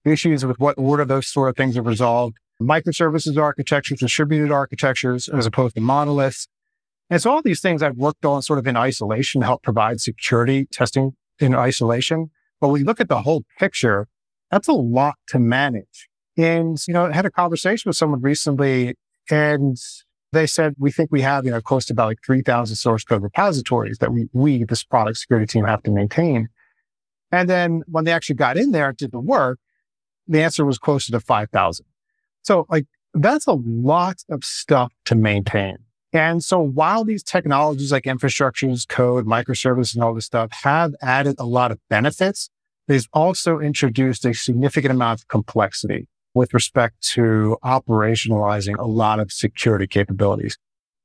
issues 0.05 0.45
with 0.45 0.59
what 0.59 0.77
order 0.77 1.03
those 1.03 1.27
sort 1.27 1.49
of 1.49 1.55
things 1.55 1.77
are 1.77 1.81
resolved, 1.81 2.38
microservices 2.62 3.38
architectures, 3.38 4.00
distributed 4.00 4.51
architectures, 4.51 5.27
as 5.27 5.45
opposed 5.45 5.75
to 5.75 5.81
monoliths. 5.81 6.48
And 7.09 7.21
so 7.21 7.31
all 7.31 7.42
these 7.42 7.62
things 7.62 7.81
I've 7.81 7.98
worked 7.98 8.25
on 8.25 8.42
sort 8.42 8.59
of 8.59 8.68
in 8.68 8.75
isolation 8.75 9.42
to 9.42 9.48
help 9.48 9.63
provide 9.63 10.01
security 10.01 10.68
testing 10.71 11.13
in 11.39 11.56
isolation. 11.56 12.31
But 12.59 12.73
you 12.73 12.85
look 12.85 12.99
at 12.99 13.09
the 13.09 13.21
whole 13.21 13.44
picture, 13.59 14.07
that's 14.52 14.68
a 14.68 14.73
lot 14.73 15.16
to 15.28 15.40
manage. 15.40 16.09
And, 16.37 16.78
you 16.87 16.94
know, 16.94 17.06
I 17.06 17.14
had 17.14 17.26
a 17.26 17.31
conversation 17.31 17.90
with 17.90 17.95
someone 17.95 18.21
recently 18.21 18.95
and 19.30 19.78
they 20.33 20.47
said, 20.47 20.76
we 20.78 20.92
think 20.92 21.09
we 21.11 21.21
have, 21.21 21.45
you 21.45 21.52
know, 21.52 21.61
close 21.61 21.85
to 21.85 21.94
about 21.94 22.07
like 22.07 22.19
3,000 22.26 22.76
source 22.76 23.04
code 23.04 23.23
repositories 23.23 23.97
that 23.99 24.11
we, 24.11 24.28
we, 24.33 24.64
this 24.64 24.83
product 24.83 25.18
security 25.18 25.47
team 25.47 25.66
have 25.66 25.83
to 25.83 25.92
maintain. 25.92 26.49
And 27.31 27.49
then 27.49 27.83
when 27.87 28.06
they 28.06 28.11
actually 28.11 28.35
got 28.35 28.57
in 28.57 28.71
there 28.71 28.90
and 28.90 28.97
did 28.97 29.11
the 29.11 29.19
work, 29.19 29.59
the 30.28 30.42
answer 30.42 30.66
was 30.66 30.78
closer 30.78 31.11
to 31.11 31.19
5,000. 31.19 31.85
So 32.47 32.66
like 32.69 32.85
that's 33.13 33.45
a 33.45 33.57
lot 33.66 34.23
of 34.30 34.45
stuff 34.45 34.94
to 35.06 35.16
maintain. 35.16 35.77
And 36.13 36.42
so 36.42 36.59
while 36.61 37.04
these 37.04 37.21
technologies 37.21 37.92
like 37.92 38.06
infrastructures, 38.06 38.87
code, 38.87 39.25
microservices, 39.25 39.95
and 39.95 40.04
all 40.04 40.13
this 40.13 40.25
stuff 40.25 40.49
have 40.63 40.95
added 41.01 41.35
a 41.39 41.45
lot 41.45 41.71
of 41.71 41.80
benefits, 41.89 42.49
they've 42.87 43.06
also 43.11 43.59
introduced 43.59 44.23
a 44.25 44.33
significant 44.33 44.94
amount 44.94 45.19
of 45.19 45.27
complexity 45.27 46.07
with 46.33 46.54
respect 46.54 47.01
to 47.01 47.57
operationalizing 47.66 48.77
a 48.80 48.87
lot 48.87 49.19
of 49.19 49.30
security 49.30 49.85
capabilities. 49.85 50.57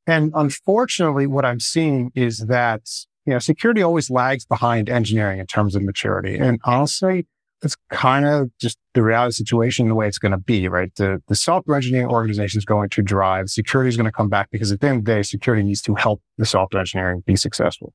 And 0.07 0.31
unfortunately, 0.37 1.27
what 1.27 1.45
I'm 1.45 1.59
seeing 1.59 2.13
is 2.15 2.39
that, 2.47 2.83
you 3.27 3.33
know, 3.33 3.41
security 3.41 3.83
always 3.83 4.11
lags 4.11 4.45
behind 4.45 4.89
engineering 4.89 5.41
in 5.41 5.47
terms 5.47 5.75
of 5.75 5.83
maturity. 5.83 6.39
And 6.39 6.61
honestly, 6.65 7.27
it's 7.63 7.77
kind 7.91 8.27
of 8.27 8.51
just 8.59 8.77
the 8.95 9.03
reality 9.03 9.33
situation, 9.33 9.89
the 9.89 9.95
way 9.95 10.09
it's 10.09 10.19
going 10.19 10.33
to 10.33 10.39
be, 10.39 10.69
right? 10.69 10.93
The, 10.97 11.23
the 11.29 11.37
software 11.37 11.77
engineering 11.77 12.09
organization 12.09 12.59
is 12.59 12.65
going 12.65 12.91
to 12.91 13.03
drive. 13.03 13.49
Security 13.51 13.89
is 13.89 13.97
going 13.97 14.07
to 14.07 14.13
come 14.13 14.29
back 14.29 14.49
because 14.51 14.73
at 14.73 14.81
the 14.81 14.89
end 14.89 14.99
of 14.99 15.05
the 15.05 15.15
day, 15.15 15.23
security 15.23 15.63
needs 15.63 15.81
to 15.83 15.95
help 15.95 16.21
the 16.39 16.47
software 16.47 16.81
engineering 16.81 17.23
be 17.25 17.37
successful. 17.37 17.95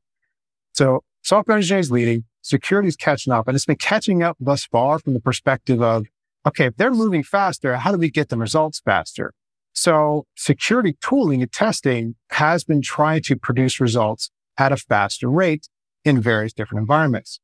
So 0.73 1.03
software 1.21 1.57
engineering 1.57 1.81
is 1.81 1.91
leading, 1.91 2.23
security 2.41 2.87
is 2.87 2.95
catching 2.95 3.33
up, 3.33 3.47
and 3.47 3.55
it's 3.55 3.65
been 3.65 3.75
catching 3.75 4.23
up 4.23 4.37
thus 4.39 4.65
far 4.65 4.99
from 4.99 5.13
the 5.13 5.19
perspective 5.19 5.81
of 5.81 6.05
okay, 6.45 6.67
if 6.67 6.77
they're 6.77 6.91
moving 6.91 7.23
faster, 7.23 7.75
how 7.75 7.91
do 7.91 7.97
we 7.97 8.09
get 8.09 8.29
the 8.29 8.37
results 8.37 8.79
faster? 8.79 9.33
So 9.73 10.25
security 10.35 10.95
tooling 11.01 11.41
and 11.41 11.51
testing 11.51 12.15
has 12.31 12.63
been 12.63 12.81
trying 12.81 13.21
to 13.23 13.35
produce 13.35 13.81
results 13.81 14.31
at 14.57 14.71
a 14.71 14.77
faster 14.77 15.29
rate 15.29 15.67
in 16.05 16.21
various 16.21 16.53
different 16.53 16.81
environments. 16.81 17.39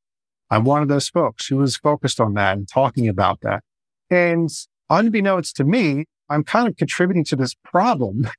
I'm 0.54 0.64
one 0.64 0.82
of 0.82 0.88
those 0.88 1.10
folks 1.10 1.48
who 1.48 1.58
was 1.58 1.78
focused 1.78 2.20
on 2.20 2.34
that 2.36 2.58
and 2.58 2.68
talking 2.68 3.08
about 3.08 3.42
that. 3.42 3.64
And 4.10 4.50
unbeknownst 4.90 5.56
to 5.58 5.64
me, 5.64 6.06
I'm 6.30 6.44
kind 6.44 6.68
of 6.68 6.78
contributing 6.78 7.26
to 7.26 7.36
this 7.36 7.56
problem 7.64 8.28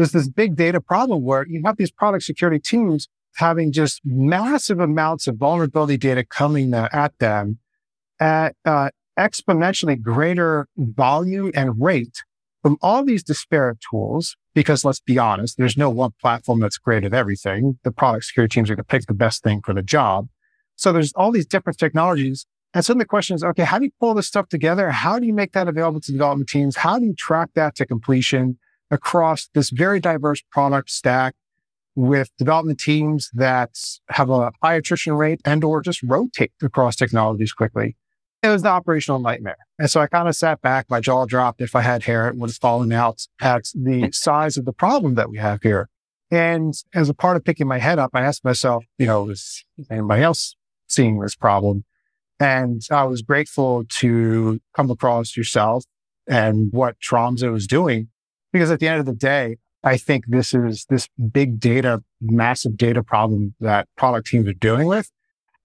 there's 0.00 0.12
this 0.12 0.30
big 0.30 0.56
data 0.56 0.80
problem 0.80 1.22
where 1.22 1.46
you 1.46 1.60
have 1.66 1.76
these 1.76 1.90
product 1.90 2.24
security 2.24 2.58
teams 2.58 3.06
having 3.36 3.70
just 3.70 4.00
massive 4.02 4.80
amounts 4.80 5.26
of 5.26 5.36
vulnerability 5.36 5.98
data 5.98 6.24
coming 6.24 6.72
at 6.72 7.12
them 7.18 7.58
at 8.18 8.56
uh, 8.64 8.88
exponentially 9.18 10.00
greater 10.00 10.66
volume 10.78 11.52
and 11.54 11.78
rate 11.78 12.22
from 12.62 12.78
all 12.80 13.04
these 13.04 13.22
disparate 13.22 13.76
tools. 13.90 14.36
Because 14.54 14.86
let's 14.86 15.00
be 15.00 15.18
honest, 15.18 15.58
there's 15.58 15.76
no 15.76 15.90
one 15.90 16.12
platform 16.18 16.60
that's 16.60 16.78
great 16.78 17.04
at 17.04 17.12
everything. 17.12 17.78
The 17.84 17.92
product 17.92 18.24
security 18.24 18.54
teams 18.54 18.70
are 18.70 18.76
going 18.76 18.84
to 18.84 18.88
pick 18.88 19.04
the 19.04 19.12
best 19.12 19.42
thing 19.42 19.60
for 19.60 19.74
the 19.74 19.82
job. 19.82 20.28
So 20.80 20.92
there's 20.92 21.12
all 21.12 21.30
these 21.30 21.44
different 21.44 21.78
technologies. 21.78 22.46
And 22.72 22.82
so 22.82 22.94
the 22.94 23.04
question 23.04 23.34
is, 23.34 23.44
okay, 23.44 23.64
how 23.64 23.78
do 23.78 23.84
you 23.84 23.90
pull 24.00 24.14
this 24.14 24.26
stuff 24.26 24.48
together? 24.48 24.90
How 24.90 25.18
do 25.18 25.26
you 25.26 25.34
make 25.34 25.52
that 25.52 25.68
available 25.68 26.00
to 26.00 26.10
development 26.12 26.48
teams? 26.48 26.76
How 26.76 26.98
do 26.98 27.04
you 27.04 27.14
track 27.14 27.50
that 27.54 27.74
to 27.76 27.86
completion 27.86 28.58
across 28.90 29.50
this 29.52 29.68
very 29.68 30.00
diverse 30.00 30.42
product 30.50 30.90
stack 30.90 31.34
with 31.94 32.30
development 32.38 32.80
teams 32.80 33.28
that 33.34 33.76
have 34.08 34.30
a 34.30 34.52
high 34.62 34.74
attrition 34.76 35.12
rate 35.12 35.42
and 35.44 35.62
or 35.62 35.82
just 35.82 36.02
rotate 36.02 36.52
across 36.62 36.96
technologies 36.96 37.52
quickly? 37.52 37.96
It 38.42 38.48
was 38.48 38.62
the 38.62 38.70
operational 38.70 39.18
nightmare. 39.18 39.58
And 39.78 39.90
so 39.90 40.00
I 40.00 40.06
kind 40.06 40.28
of 40.28 40.34
sat 40.34 40.62
back, 40.62 40.86
my 40.88 41.00
jaw 41.00 41.26
dropped. 41.26 41.60
If 41.60 41.76
I 41.76 41.82
had 41.82 42.04
hair, 42.04 42.26
it 42.26 42.36
would 42.36 42.48
have 42.48 42.56
fallen 42.56 42.90
out 42.90 43.26
at 43.42 43.64
the 43.74 44.10
size 44.14 44.56
of 44.56 44.64
the 44.64 44.72
problem 44.72 45.14
that 45.16 45.28
we 45.28 45.36
have 45.36 45.60
here. 45.62 45.90
And 46.30 46.72
as 46.94 47.10
a 47.10 47.14
part 47.14 47.36
of 47.36 47.44
picking 47.44 47.66
my 47.66 47.78
head 47.78 47.98
up, 47.98 48.12
I 48.14 48.22
asked 48.22 48.44
myself, 48.44 48.86
you 48.96 49.04
know, 49.04 49.28
is 49.28 49.62
anybody 49.90 50.22
else 50.22 50.56
seeing 50.90 51.20
this 51.20 51.34
problem? 51.34 51.84
And 52.38 52.82
I 52.90 53.04
was 53.04 53.22
grateful 53.22 53.84
to 53.98 54.60
come 54.74 54.90
across 54.90 55.36
yourself 55.36 55.84
and 56.26 56.72
what 56.72 56.96
Tromzo 57.00 57.52
was 57.52 57.66
doing. 57.66 58.08
Because 58.52 58.70
at 58.70 58.80
the 58.80 58.88
end 58.88 59.00
of 59.00 59.06
the 59.06 59.14
day, 59.14 59.58
I 59.84 59.96
think 59.96 60.24
this 60.26 60.52
is 60.52 60.86
this 60.90 61.08
big 61.32 61.60
data, 61.60 62.02
massive 62.20 62.76
data 62.76 63.02
problem 63.02 63.54
that 63.60 63.88
product 63.96 64.28
teams 64.28 64.48
are 64.48 64.54
dealing 64.54 64.86
with 64.86 65.10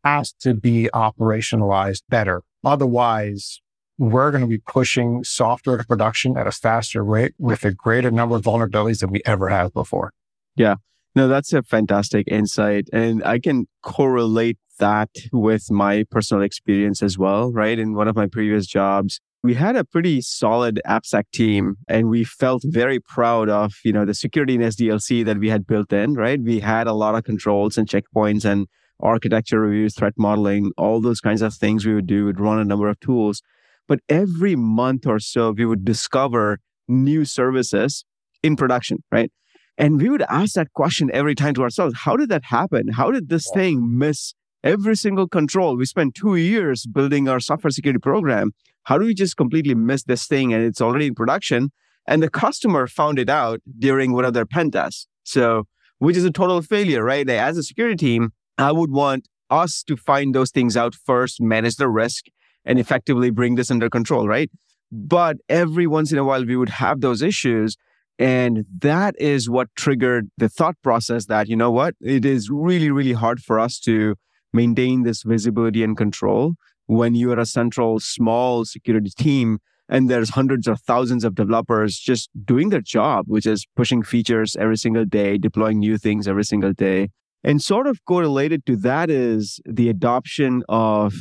has 0.03 0.33
to 0.33 0.53
be 0.53 0.89
operationalized 0.93 2.03
better. 2.09 2.43
Otherwise, 2.63 3.59
we're 3.97 4.29
going 4.31 4.41
to 4.41 4.47
be 4.47 4.59
pushing 4.59 5.23
software 5.23 5.77
to 5.77 5.83
production 5.83 6.37
at 6.37 6.47
a 6.47 6.51
faster 6.51 7.03
rate 7.03 7.33
with 7.39 7.63
a 7.65 7.71
greater 7.71 8.11
number 8.11 8.35
of 8.35 8.43
vulnerabilities 8.43 8.99
than 8.99 9.09
we 9.09 9.21
ever 9.25 9.49
have 9.49 9.73
before. 9.73 10.13
Yeah. 10.55 10.75
No, 11.15 11.27
that's 11.27 11.53
a 11.53 11.63
fantastic 11.63 12.27
insight. 12.27 12.87
And 12.93 13.23
I 13.23 13.39
can 13.39 13.67
correlate 13.81 14.57
that 14.79 15.09
with 15.31 15.71
my 15.71 16.05
personal 16.09 16.43
experience 16.43 17.01
as 17.01 17.17
well, 17.17 17.51
right? 17.51 17.77
In 17.77 17.93
one 17.93 18.07
of 18.07 18.15
my 18.15 18.27
previous 18.27 18.67
jobs, 18.67 19.19
we 19.43 19.53
had 19.53 19.75
a 19.75 19.83
pretty 19.83 20.21
solid 20.21 20.81
AppSec 20.87 21.25
team 21.31 21.75
and 21.87 22.09
we 22.09 22.23
felt 22.23 22.63
very 22.65 22.99
proud 22.99 23.47
of, 23.47 23.73
you 23.83 23.93
know, 23.93 24.03
the 24.03 24.13
security 24.13 24.55
in 24.55 24.61
SDLC 24.61 25.23
that 25.25 25.37
we 25.37 25.49
had 25.49 25.67
built 25.67 25.93
in, 25.93 26.15
right? 26.15 26.41
We 26.41 26.59
had 26.59 26.87
a 26.87 26.93
lot 26.93 27.15
of 27.15 27.23
controls 27.23 27.77
and 27.77 27.87
checkpoints 27.87 28.43
and 28.43 28.67
architecture 28.99 29.59
reviews, 29.59 29.93
threat 29.95 30.13
modeling, 30.17 30.71
all 30.77 30.99
those 30.99 31.19
kinds 31.19 31.41
of 31.41 31.53
things 31.53 31.85
we 31.85 31.93
would 31.93 32.07
do, 32.07 32.25
We'd 32.25 32.39
run 32.39 32.59
a 32.59 32.65
number 32.65 32.89
of 32.89 32.99
tools. 32.99 33.41
But 33.87 33.99
every 34.09 34.55
month 34.55 35.05
or 35.05 35.19
so, 35.19 35.51
we 35.51 35.65
would 35.65 35.85
discover 35.85 36.59
new 36.87 37.23
services 37.23 38.03
in 38.41 38.55
production, 38.55 39.03
right? 39.11 39.31
And 39.77 40.01
we 40.01 40.09
would 40.09 40.23
ask 40.23 40.53
that 40.53 40.73
question 40.73 41.11
every 41.13 41.35
time 41.35 41.53
to 41.55 41.63
ourselves 41.63 41.95
How 41.99 42.15
did 42.15 42.29
that 42.29 42.45
happen? 42.45 42.89
How 42.89 43.11
did 43.11 43.29
this 43.29 43.49
thing 43.53 43.97
miss 43.97 44.33
every 44.65 44.95
single 44.97 45.27
control? 45.27 45.77
We 45.77 45.85
spent 45.85 46.15
two 46.15 46.35
years 46.35 46.85
building 46.85 47.29
our 47.29 47.39
software 47.39 47.71
security 47.71 47.99
program. 47.99 48.51
How 48.83 48.97
do 48.97 49.05
we 49.05 49.13
just 49.13 49.37
completely 49.37 49.75
miss 49.75 50.03
this 50.03 50.27
thing 50.27 50.53
and 50.53 50.63
it's 50.63 50.81
already 50.81 51.07
in 51.07 51.15
production? 51.15 51.71
And 52.07 52.21
the 52.21 52.29
customer 52.29 52.87
found 52.87 53.17
it 53.19 53.29
out 53.29 53.61
during 53.79 54.11
one 54.11 54.25
of 54.25 54.33
their 54.33 54.45
pen 54.45 54.71
tests. 54.71 55.07
So, 55.23 55.63
which 55.99 56.17
is 56.17 56.25
a 56.25 56.31
total 56.31 56.61
failure, 56.61 57.03
right? 57.03 57.27
As 57.29 57.57
a 57.57 57.63
security 57.63 57.95
team, 57.95 58.31
I 58.57 58.71
would 58.71 58.91
want 58.91 59.27
us 59.49 59.83
to 59.83 59.95
find 59.95 60.35
those 60.35 60.51
things 60.51 60.75
out 60.75 60.93
first, 60.93 61.41
manage 61.41 61.77
the 61.77 61.87
risk, 61.87 62.25
and 62.65 62.79
effectively 62.79 63.29
bring 63.29 63.55
this 63.55 63.71
under 63.71 63.89
control, 63.89 64.27
right? 64.27 64.49
But 64.91 65.37
every 65.49 65.87
once 65.87 66.11
in 66.11 66.17
a 66.17 66.23
while, 66.23 66.45
we 66.45 66.55
would 66.55 66.69
have 66.69 67.01
those 67.01 67.21
issues. 67.21 67.77
And 68.17 68.65
that 68.79 69.15
is 69.19 69.49
what 69.49 69.67
triggered 69.75 70.29
the 70.37 70.49
thought 70.49 70.75
process 70.83 71.25
that, 71.25 71.47
you 71.47 71.55
know 71.55 71.71
what, 71.71 71.95
it 72.01 72.23
is 72.23 72.49
really, 72.49 72.91
really 72.91 73.13
hard 73.13 73.41
for 73.41 73.59
us 73.59 73.79
to 73.81 74.15
maintain 74.55 75.03
this 75.03 75.23
visibility 75.23 75.83
and 75.83 75.97
control 75.97 76.53
when 76.87 77.15
you 77.15 77.31
are 77.31 77.39
a 77.39 77.45
central 77.45 77.99
small 77.99 78.65
security 78.65 79.11
team 79.17 79.59
and 79.87 80.09
there's 80.09 80.31
hundreds 80.31 80.67
or 80.67 80.75
thousands 80.75 81.23
of 81.23 81.35
developers 81.35 81.97
just 81.99 82.29
doing 82.43 82.69
their 82.69 82.81
job, 82.81 83.25
which 83.27 83.45
is 83.45 83.67
pushing 83.75 84.01
features 84.01 84.55
every 84.55 84.77
single 84.77 85.05
day, 85.05 85.37
deploying 85.37 85.79
new 85.79 85.97
things 85.97 86.27
every 86.27 86.43
single 86.43 86.73
day. 86.73 87.09
And 87.43 87.61
sort 87.61 87.85
of 87.85 88.03
correlated 88.05 88.65
to 88.65 88.75
that 88.77 89.11
is 89.11 89.59
the 89.65 89.89
adoption 89.89 90.63
of 90.67 91.13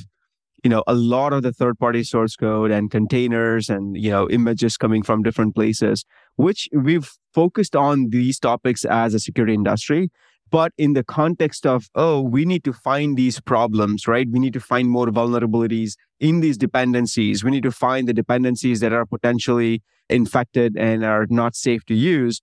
you 0.63 0.71
know 0.71 0.83
a 0.87 0.95
lot 0.95 1.35
of 1.35 1.43
the 1.43 1.53
third 1.53 1.79
party 1.79 2.03
source 2.03 2.37
code 2.37 2.71
and 2.71 2.91
containers 2.91 3.69
and 3.69 3.97
you 3.97 4.11
know 4.11 4.29
images 4.31 4.79
coming 4.79 5.03
from 5.03 5.23
different 5.23 5.55
places 5.55 6.07
which 6.37 6.69
we've 6.73 7.11
focused 7.35 7.77
on 7.77 8.09
these 8.09 8.39
topics 8.39 8.87
as 8.87 9.13
a 9.13 9.19
security 9.19 9.53
industry 9.53 10.11
but 10.55 10.73
in 10.79 10.93
the 10.93 11.05
context 11.05 11.67
of 11.75 11.89
oh 11.95 12.21
we 12.21 12.45
need 12.45 12.65
to 12.65 12.73
find 12.73 13.17
these 13.17 13.41
problems 13.53 14.07
right 14.07 14.29
we 14.31 14.39
need 14.45 14.57
to 14.59 14.65
find 14.73 14.89
more 14.97 15.09
vulnerabilities 15.21 15.95
in 16.21 16.41
these 16.41 16.59
dependencies 16.67 17.45
we 17.45 17.51
need 17.51 17.67
to 17.71 17.77
find 17.85 18.09
the 18.09 18.19
dependencies 18.23 18.81
that 18.81 18.93
are 18.93 19.07
potentially 19.15 19.83
infected 20.09 20.77
and 20.89 21.05
are 21.05 21.27
not 21.41 21.57
safe 21.57 21.85
to 21.85 21.95
use 21.95 22.41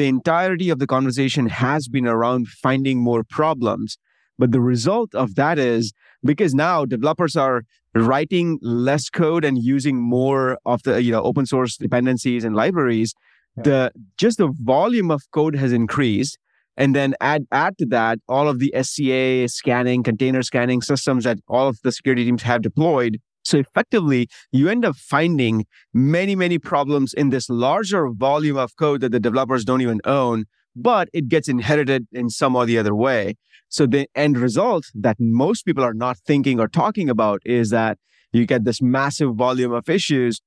the 0.00 0.06
entirety 0.06 0.68
of 0.70 0.78
the 0.78 0.86
conversation 0.86 1.48
has 1.48 1.88
been 1.88 2.06
around 2.06 2.48
finding 2.66 2.98
more 3.10 3.24
problems 3.38 3.98
but 4.38 4.52
the 4.52 4.60
result 4.60 5.14
of 5.14 5.34
that 5.34 5.58
is 5.58 5.92
because 6.24 6.54
now 6.54 6.84
developers 6.84 7.34
are 7.34 7.62
writing 7.94 8.58
less 8.62 9.08
code 9.10 9.44
and 9.44 9.58
using 9.58 9.96
more 10.00 10.58
of 10.64 10.82
the 10.84 11.02
you 11.02 11.12
know 11.12 11.22
open 11.22 11.46
source 11.46 11.76
dependencies 11.76 12.44
and 12.44 12.54
libraries, 12.54 13.14
yeah. 13.56 13.62
the 13.64 13.92
just 14.16 14.38
the 14.38 14.52
volume 14.62 15.10
of 15.10 15.22
code 15.32 15.56
has 15.56 15.72
increased. 15.72 16.38
And 16.78 16.94
then 16.94 17.14
add 17.20 17.44
add 17.50 17.76
to 17.78 17.86
that 17.86 18.20
all 18.28 18.48
of 18.48 18.60
the 18.60 18.72
SCA 18.80 19.48
scanning, 19.48 20.04
container 20.04 20.42
scanning 20.42 20.80
systems 20.80 21.24
that 21.24 21.38
all 21.48 21.66
of 21.68 21.78
the 21.82 21.90
security 21.90 22.24
teams 22.24 22.42
have 22.42 22.62
deployed. 22.62 23.18
So 23.44 23.58
effectively, 23.58 24.28
you 24.52 24.68
end 24.68 24.84
up 24.84 24.94
finding 24.94 25.66
many, 25.92 26.36
many 26.36 26.58
problems 26.58 27.12
in 27.12 27.30
this 27.30 27.50
larger 27.50 28.08
volume 28.08 28.56
of 28.56 28.76
code 28.76 29.00
that 29.00 29.10
the 29.10 29.18
developers 29.18 29.64
don't 29.64 29.80
even 29.80 30.00
own, 30.04 30.44
but 30.76 31.08
it 31.12 31.28
gets 31.28 31.48
inherited 31.48 32.06
in 32.12 32.30
some 32.30 32.54
or 32.54 32.64
the 32.64 32.78
other 32.78 32.94
way. 32.94 33.34
So 33.68 33.86
the 33.86 34.06
end 34.14 34.38
result 34.38 34.84
that 34.94 35.16
most 35.18 35.64
people 35.64 35.82
are 35.82 35.94
not 35.94 36.18
thinking 36.18 36.60
or 36.60 36.68
talking 36.68 37.10
about 37.10 37.40
is 37.44 37.70
that 37.70 37.98
you 38.32 38.46
get 38.46 38.64
this 38.64 38.80
massive 38.80 39.34
volume 39.34 39.72
of 39.72 39.88
issues, 39.88 40.40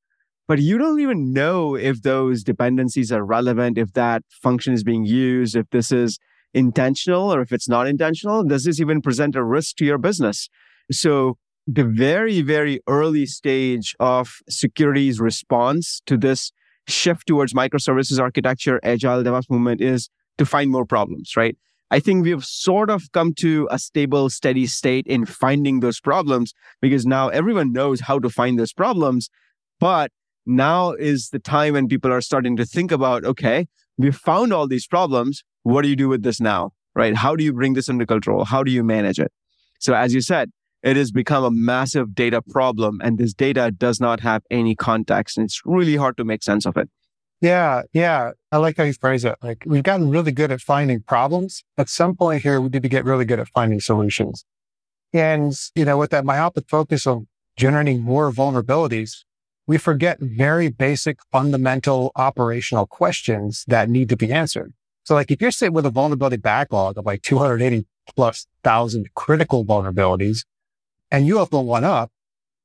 but 0.48 0.60
you 0.60 0.77
don't 0.77 1.00
even 1.00 1.33
know 1.33 1.75
if 1.75 2.01
those 2.01 2.43
dependencies 2.43 3.12
are 3.12 3.24
relevant, 3.24 3.77
if 3.77 3.93
that 3.93 4.24
function 4.29 4.74
is 4.74 4.83
being 4.83 5.05
used, 5.05 5.55
if 5.55 5.69
this 5.71 5.91
is 5.91 6.19
intentional 6.53 7.33
or 7.33 7.41
if 7.41 7.51
it's 7.51 7.69
not 7.69 7.88
intentional. 7.88 8.43
Does 8.43 8.65
this 8.65 8.79
even 8.79 9.01
present 9.01 9.36
a 9.36 9.43
risk 9.43 9.77
to 9.77 9.86
your 9.86 9.98
business? 9.98 10.50
So 10.91 11.38
the 11.67 11.86
very, 11.86 12.41
very 12.41 12.81
early 12.88 13.25
stage 13.25 13.95
of 14.00 14.39
security's 14.50 15.19
response 15.19 16.01
to 16.05 16.17
this 16.17 16.51
shift 16.88 17.27
towards 17.27 17.53
microservices 17.53 18.19
architecture, 18.19 18.79
agile 18.83 19.24
DevOps 19.24 19.50
movement 19.50 19.81
is 19.81 20.10
to 20.38 20.45
find 20.45 20.69
more 20.69 20.86
problems, 20.86 21.38
right? 21.38 21.55
I 21.91 22.00
think 22.00 22.24
we've 22.24 22.43
sort 22.43 22.89
of 22.89 23.12
come 23.12 23.33
to 23.39 23.67
a 23.69 23.77
stable, 23.77 24.29
steady 24.29 24.65
state 24.65 25.05
in 25.07 25.25
finding 25.25 25.81
those 25.81 26.00
problems 26.00 26.53
because 26.81 27.05
now 27.05 27.27
everyone 27.29 27.74
knows 27.74 28.01
how 28.01 28.17
to 28.19 28.29
find 28.29 28.57
those 28.57 28.74
problems. 28.74 29.29
But 29.79 30.12
now 30.45 30.91
is 30.91 31.29
the 31.29 31.39
time 31.39 31.74
when 31.74 31.88
people 31.88 32.12
are 32.12 32.21
starting 32.21 32.55
to 32.57 32.65
think 32.65 32.91
about, 32.91 33.24
okay, 33.25 33.67
we've 33.98 34.15
found 34.15 34.53
all 34.53 34.67
these 34.67 34.88
problems. 34.88 35.43
What 35.63 35.83
do 35.83 35.89
you 35.89 35.95
do 35.95 36.10
with 36.10 36.24
this 36.24 36.39
now? 36.39 36.71
Right? 36.95 37.15
How 37.15 37.36
do 37.36 37.43
you 37.43 37.53
bring 37.53 37.74
this 37.74 37.88
under 37.88 38.05
control? 38.05 38.45
How 38.45 38.63
do 38.63 38.71
you 38.71 38.83
manage 38.83 39.19
it? 39.19 39.31
So, 39.79 39.93
as 39.93 40.13
you 40.13 40.21
said, 40.21 40.51
it 40.83 40.98
has 40.98 41.12
become 41.12 41.43
a 41.43 41.51
massive 41.51 42.15
data 42.15 42.41
problem, 42.41 43.00
and 43.03 43.17
this 43.17 43.33
data 43.33 43.71
does 43.71 44.00
not 44.00 44.19
have 44.21 44.41
any 44.50 44.75
context, 44.75 45.38
and 45.38 45.45
it's 45.45 45.62
really 45.63 45.95
hard 45.95 46.17
to 46.17 46.24
make 46.24 46.43
sense 46.43 46.65
of 46.65 46.75
it. 46.75 46.89
Yeah, 47.39 47.81
yeah. 47.91 48.31
I 48.51 48.57
like 48.57 48.77
how 48.77 48.83
you 48.83 48.93
phrase 48.93 49.25
it. 49.25 49.36
Like 49.41 49.63
we've 49.65 49.83
gotten 49.83 50.10
really 50.10 50.31
good 50.31 50.51
at 50.51 50.62
finding 50.62 51.01
problems. 51.01 51.63
At 51.77 51.89
some 51.89 52.15
point 52.15 52.43
here, 52.43 52.62
we 52.62 52.69
need 52.69 52.83
to 52.83 52.89
get 52.89 53.03
really 53.03 53.25
good 53.25 53.39
at 53.39 53.48
finding 53.50 53.79
solutions. 53.79 54.45
And, 55.12 55.53
you 55.75 55.83
know, 55.83 55.98
with 55.98 56.12
that 56.12 56.24
myopic 56.24 56.69
focus 56.69 57.07
on 57.07 57.27
generating 57.57 58.01
more 58.01 58.31
vulnerabilities, 58.31 59.24
we 59.68 59.77
forget 59.77 60.20
very 60.20 60.70
basic, 60.70 61.20
fundamental 61.32 62.12
operational 62.15 62.86
questions 62.86 63.63
that 63.68 63.89
need 63.89 64.10
to 64.10 64.18
be 64.18 64.32
answered. 64.32 64.74
So 65.03 65.15
like 65.15 65.32
if 65.32 65.41
you're 65.41 65.51
sitting 65.51 65.74
with 65.74 65.86
a 65.86 65.89
vulnerability 65.89 66.38
backlog 66.38 66.98
of 66.98 67.06
like 67.06 67.22
280 67.22 67.86
plus 68.15 68.48
thousand 68.63 69.13
critical 69.15 69.65
vulnerabilities 69.65 70.46
and 71.10 71.25
you 71.25 71.39
open 71.39 71.65
one 71.65 71.84
up 71.84 72.12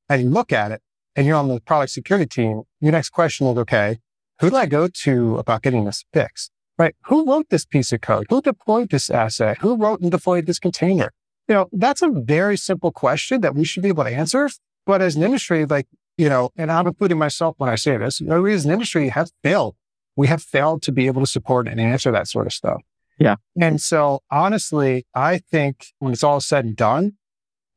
and 0.09 0.23
you 0.23 0.29
look 0.29 0.53
at 0.53 0.73
it 0.73 0.83
and 1.15 1.27
you're 1.27 1.37
on 1.37 1.49
the 1.49 1.61
product 1.61 1.93
security 1.93 2.27
team, 2.27 2.63
your 2.81 2.93
next 2.93 3.11
question 3.11 3.47
is, 3.47 3.59
okay, 3.59 3.99
who 4.41 4.51
do 4.51 4.57
I 4.57 4.67
go 4.67 4.89
to 4.89 5.39
about 5.39 5.63
getting 5.63 5.85
this 5.85 6.05
fixed? 6.13 6.51
right? 6.79 6.95
Who 7.07 7.31
wrote 7.31 7.49
this 7.51 7.65
piece 7.65 7.93
of 7.93 8.01
code? 8.01 8.27
Who 8.29 8.43
deployed 8.43 8.91
this 8.91 9.11
asset? 9.11 9.59
Who 9.59 9.77
wrote 9.77 10.01
and 10.01 10.11
deployed 10.11 10.47
this 10.47 10.59
container? 10.59 11.13
You 11.49 11.55
know, 11.55 11.69
that's 11.73 12.03
a 12.03 12.09
very 12.09 12.57
simple 12.57 12.93
question 12.93 13.41
that 13.41 13.55
we 13.55 13.65
should 13.65 13.83
be 13.83 13.89
able 13.89 14.05
to 14.05 14.11
answer. 14.11 14.51
But 14.85 15.01
as 15.01 15.17
an 15.17 15.23
industry, 15.23 15.65
like, 15.65 15.87
you 16.17 16.29
know, 16.29 16.51
and 16.57 16.71
I'm 16.71 16.87
including 16.87 17.19
myself 17.19 17.55
when 17.59 17.71
I 17.71 17.75
say 17.75 17.97
this, 17.97 18.21
you 18.21 18.27
know, 18.27 18.43
we 18.43 18.53
as 18.53 18.65
an 18.65 18.73
industry 18.73 19.09
have 19.11 19.31
failed. 19.43 19.77
We 20.17 20.29
have 20.29 20.43
failed 20.43 20.83
to 20.83 20.93
be 20.93 21.07
able 21.07 21.21
to 21.21 21.27
support 21.27 21.69
and 21.69 21.81
answer 21.81 22.11
that 22.11 22.27
sort 22.29 22.47
of 22.47 22.53
stuff. 22.53 22.83
Yeah. 23.19 23.37
And 23.61 23.81
so 23.81 24.21
honestly, 24.31 25.07
I 25.15 25.39
think 25.39 25.87
when 25.99 26.13
it's 26.13 26.25
all 26.25 26.41
said 26.41 26.65
and 26.65 26.77
done, 26.77 27.15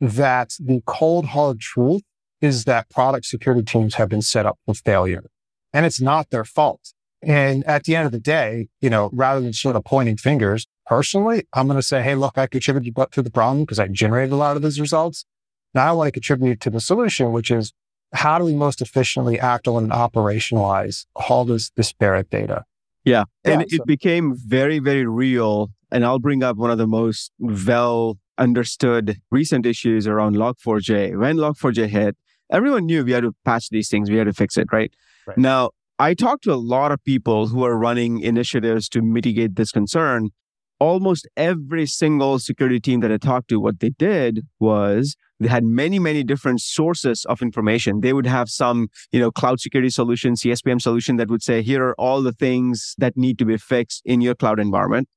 that 0.01 0.53
the 0.59 0.81
cold 0.85 1.27
hard 1.27 1.59
truth 1.59 2.03
is 2.41 2.63
that 2.65 2.89
product 2.89 3.25
security 3.25 3.63
teams 3.63 3.95
have 3.95 4.09
been 4.09 4.21
set 4.21 4.45
up 4.45 4.57
for 4.65 4.73
failure 4.73 5.25
and 5.73 5.85
it's 5.85 5.99
not 5.99 6.29
their 6.29 6.45
fault. 6.45 6.93
And 7.21 7.65
at 7.65 7.83
the 7.83 7.97
end 7.97 8.05
of 8.05 8.13
the 8.13 8.19
day, 8.19 8.69
you 8.79 8.89
know, 8.89 9.09
rather 9.11 9.41
than 9.41 9.51
sort 9.51 9.75
of 9.75 9.83
pointing 9.83 10.15
fingers, 10.15 10.67
personally, 10.85 11.45
I'm 11.53 11.67
going 11.67 11.77
to 11.77 11.83
say, 11.83 12.01
Hey, 12.01 12.15
look, 12.15 12.37
I 12.37 12.47
contributed 12.47 12.95
to 13.11 13.21
the 13.21 13.31
problem 13.31 13.63
because 13.63 13.79
I 13.79 13.87
generated 13.87 14.31
a 14.31 14.37
lot 14.37 14.55
of 14.55 14.61
those 14.61 14.79
results. 14.79 15.25
Now 15.73 15.89
I 15.89 15.91
want 15.91 16.07
to 16.07 16.11
contribute 16.11 16.61
to 16.61 16.69
the 16.69 16.79
solution, 16.79 17.33
which 17.33 17.51
is 17.51 17.73
how 18.13 18.39
do 18.39 18.45
we 18.45 18.55
most 18.55 18.81
efficiently 18.81 19.39
act 19.39 19.67
on 19.67 19.83
and 19.83 19.91
operationalize 19.91 21.05
all 21.15 21.45
this 21.45 21.69
disparate 21.69 22.29
data? 22.29 22.65
Yeah. 23.05 23.25
And 23.43 23.61
yeah, 23.61 23.75
it 23.75 23.77
so. 23.79 23.85
became 23.85 24.35
very, 24.35 24.79
very 24.79 25.05
real. 25.05 25.71
And 25.91 26.05
I'll 26.05 26.19
bring 26.19 26.43
up 26.43 26.57
one 26.57 26.71
of 26.71 26.77
the 26.77 26.87
most 26.87 27.31
well 27.39 28.17
understood 28.37 29.19
recent 29.31 29.65
issues 29.65 30.07
around 30.07 30.35
Log4j. 30.35 31.17
When 31.19 31.37
Log4j 31.37 31.87
hit, 31.87 32.17
everyone 32.51 32.85
knew 32.85 33.03
we 33.03 33.11
had 33.11 33.23
to 33.23 33.35
patch 33.45 33.69
these 33.69 33.89
things, 33.89 34.09
we 34.09 34.17
had 34.17 34.27
to 34.27 34.33
fix 34.33 34.57
it, 34.57 34.67
right? 34.71 34.91
right? 35.27 35.37
Now, 35.37 35.71
I 35.97 36.13
talked 36.13 36.45
to 36.45 36.53
a 36.53 36.55
lot 36.55 36.91
of 36.91 37.03
people 37.03 37.47
who 37.47 37.63
are 37.65 37.77
running 37.77 38.19
initiatives 38.21 38.87
to 38.89 39.01
mitigate 39.01 39.55
this 39.55 39.71
concern. 39.71 40.29
Almost 40.79 41.27
every 41.35 41.85
single 41.85 42.39
security 42.39 42.79
team 42.79 43.01
that 43.01 43.11
I 43.11 43.17
talked 43.17 43.49
to, 43.49 43.59
what 43.59 43.79
they 43.79 43.89
did 43.89 44.45
was 44.59 45.17
they 45.39 45.49
had 45.49 45.63
many, 45.63 45.99
many 45.99 46.23
different 46.23 46.61
sources 46.61 47.25
of 47.25 47.41
information. 47.41 48.01
They 48.01 48.13
would 48.13 48.25
have 48.25 48.49
some, 48.49 48.87
you 49.11 49.19
know, 49.19 49.31
cloud 49.31 49.59
security 49.59 49.89
solution, 49.89 50.35
CSPM 50.35 50.81
solution 50.81 51.17
that 51.17 51.29
would 51.29 51.43
say, 51.43 51.61
here 51.61 51.83
are 51.83 51.95
all 51.95 52.21
the 52.21 52.31
things 52.31 52.95
that 52.97 53.17
need 53.17 53.37
to 53.39 53.45
be 53.45 53.57
fixed 53.57 54.01
in 54.05 54.21
your 54.21 54.35
cloud 54.35 54.59
environment. 54.59 55.07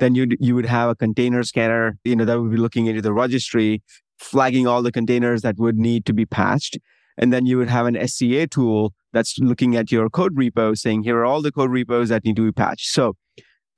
Then 0.00 0.14
you 0.14 0.26
you 0.40 0.54
would 0.54 0.66
have 0.66 0.88
a 0.88 0.94
container 0.94 1.42
scanner, 1.42 1.98
you 2.04 2.16
know, 2.16 2.24
that 2.24 2.40
would 2.40 2.50
be 2.50 2.56
looking 2.56 2.86
into 2.86 3.02
the 3.02 3.12
registry, 3.12 3.82
flagging 4.18 4.66
all 4.66 4.82
the 4.82 4.92
containers 4.92 5.42
that 5.42 5.58
would 5.58 5.76
need 5.76 6.06
to 6.06 6.12
be 6.12 6.24
patched. 6.24 6.78
And 7.18 7.32
then 7.32 7.44
you 7.44 7.58
would 7.58 7.68
have 7.68 7.86
an 7.86 8.08
SCA 8.08 8.46
tool 8.46 8.94
that's 9.12 9.38
looking 9.38 9.76
at 9.76 9.92
your 9.92 10.08
code 10.08 10.34
repo 10.34 10.76
saying, 10.76 11.02
here 11.02 11.18
are 11.18 11.24
all 11.24 11.42
the 11.42 11.52
code 11.52 11.70
repos 11.70 12.08
that 12.08 12.24
need 12.24 12.36
to 12.36 12.44
be 12.44 12.52
patched. 12.52 12.86
So 12.88 13.14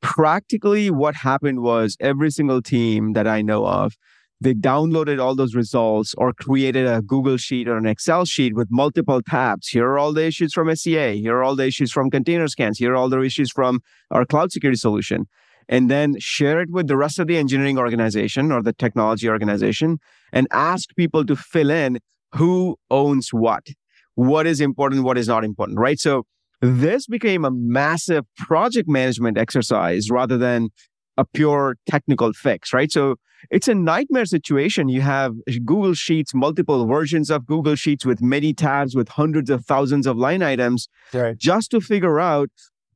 practically 0.04 0.90
what 0.90 1.14
happened 1.14 1.62
was 1.62 1.96
every 1.98 2.30
single 2.30 2.60
team 2.60 3.14
that 3.14 3.26
I 3.26 3.40
know 3.40 3.64
of, 3.64 3.94
they 4.38 4.52
downloaded 4.52 5.18
all 5.18 5.34
those 5.34 5.54
results 5.54 6.14
or 6.18 6.34
created 6.34 6.86
a 6.86 7.00
Google 7.00 7.38
sheet 7.38 7.66
or 7.66 7.78
an 7.78 7.86
Excel 7.86 8.26
sheet 8.26 8.54
with 8.54 8.68
multiple 8.70 9.22
tabs. 9.22 9.68
Here 9.68 9.86
are 9.86 9.98
all 9.98 10.12
the 10.12 10.26
issues 10.26 10.52
from 10.52 10.74
SCA. 10.76 11.12
Here 11.12 11.34
are 11.36 11.42
all 11.42 11.56
the 11.56 11.66
issues 11.66 11.90
from 11.90 12.10
container 12.10 12.46
scans. 12.48 12.78
Here 12.78 12.92
are 12.92 12.96
all 12.96 13.08
the 13.08 13.22
issues 13.22 13.50
from 13.50 13.80
our 14.10 14.26
cloud 14.26 14.52
security 14.52 14.76
solution 14.76 15.26
and 15.70 15.90
then 15.90 16.16
share 16.18 16.60
it 16.60 16.70
with 16.70 16.86
the 16.86 16.98
rest 16.98 17.18
of 17.18 17.26
the 17.26 17.38
engineering 17.38 17.78
organization 17.78 18.52
or 18.52 18.62
the 18.62 18.74
technology 18.74 19.30
organization 19.30 19.98
and 20.34 20.46
ask 20.52 20.94
people 20.96 21.24
to 21.24 21.34
fill 21.34 21.70
in 21.70 21.98
who 22.34 22.76
owns 22.90 23.30
what, 23.32 23.68
what 24.16 24.46
is 24.46 24.60
important, 24.60 25.02
what 25.02 25.16
is 25.16 25.28
not 25.28 25.44
important, 25.44 25.78
right? 25.78 25.98
So 25.98 26.26
this 26.64 27.06
became 27.06 27.44
a 27.44 27.50
massive 27.50 28.24
project 28.36 28.88
management 28.88 29.38
exercise 29.38 30.10
rather 30.10 30.38
than 30.38 30.70
a 31.16 31.24
pure 31.24 31.76
technical 31.88 32.32
fix, 32.32 32.72
right? 32.72 32.90
So 32.90 33.16
it's 33.50 33.68
a 33.68 33.74
nightmare 33.74 34.24
situation. 34.24 34.88
You 34.88 35.02
have 35.02 35.34
Google 35.64 35.94
Sheets, 35.94 36.34
multiple 36.34 36.86
versions 36.86 37.30
of 37.30 37.46
Google 37.46 37.74
Sheets 37.74 38.04
with 38.04 38.22
many 38.22 38.54
tabs 38.54 38.94
with 38.94 39.08
hundreds 39.10 39.50
of 39.50 39.64
thousands 39.64 40.06
of 40.06 40.16
line 40.16 40.42
items 40.42 40.88
right. 41.12 41.36
just 41.36 41.70
to 41.72 41.80
figure 41.80 42.18
out 42.20 42.48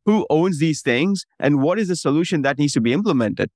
who 0.04 0.26
owns 0.30 0.58
these 0.58 0.80
things 0.80 1.26
and 1.38 1.60
what 1.60 1.78
is 1.78 1.88
the 1.88 1.96
solution 1.96 2.42
that 2.42 2.58
needs 2.58 2.72
to 2.72 2.80
be 2.80 2.92
implemented. 2.92 3.50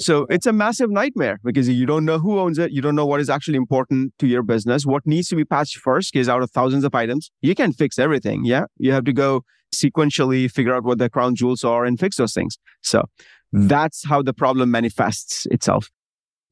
So 0.00 0.26
it's 0.30 0.46
a 0.46 0.52
massive 0.52 0.90
nightmare 0.90 1.38
because 1.44 1.68
you 1.68 1.84
don't 1.84 2.06
know 2.06 2.18
who 2.18 2.38
owns 2.38 2.58
it. 2.58 2.72
You 2.72 2.80
don't 2.80 2.94
know 2.94 3.04
what 3.04 3.20
is 3.20 3.28
actually 3.28 3.56
important 3.56 4.14
to 4.18 4.26
your 4.26 4.42
business. 4.42 4.86
What 4.86 5.06
needs 5.06 5.28
to 5.28 5.36
be 5.36 5.44
patched 5.44 5.76
first 5.76 6.16
is 6.16 6.28
out 6.28 6.42
of 6.42 6.50
thousands 6.50 6.84
of 6.84 6.94
items. 6.94 7.30
You 7.42 7.54
can 7.54 7.72
fix 7.72 7.98
everything. 7.98 8.44
Yeah. 8.44 8.64
You 8.78 8.92
have 8.92 9.04
to 9.04 9.12
go 9.12 9.44
sequentially 9.74 10.50
figure 10.50 10.74
out 10.74 10.84
what 10.84 10.98
the 10.98 11.10
crown 11.10 11.34
jewels 11.34 11.64
are 11.64 11.84
and 11.84 12.00
fix 12.00 12.16
those 12.16 12.32
things. 12.32 12.56
So 12.80 13.04
that's 13.52 14.06
how 14.06 14.22
the 14.22 14.32
problem 14.32 14.70
manifests 14.70 15.46
itself. 15.50 15.90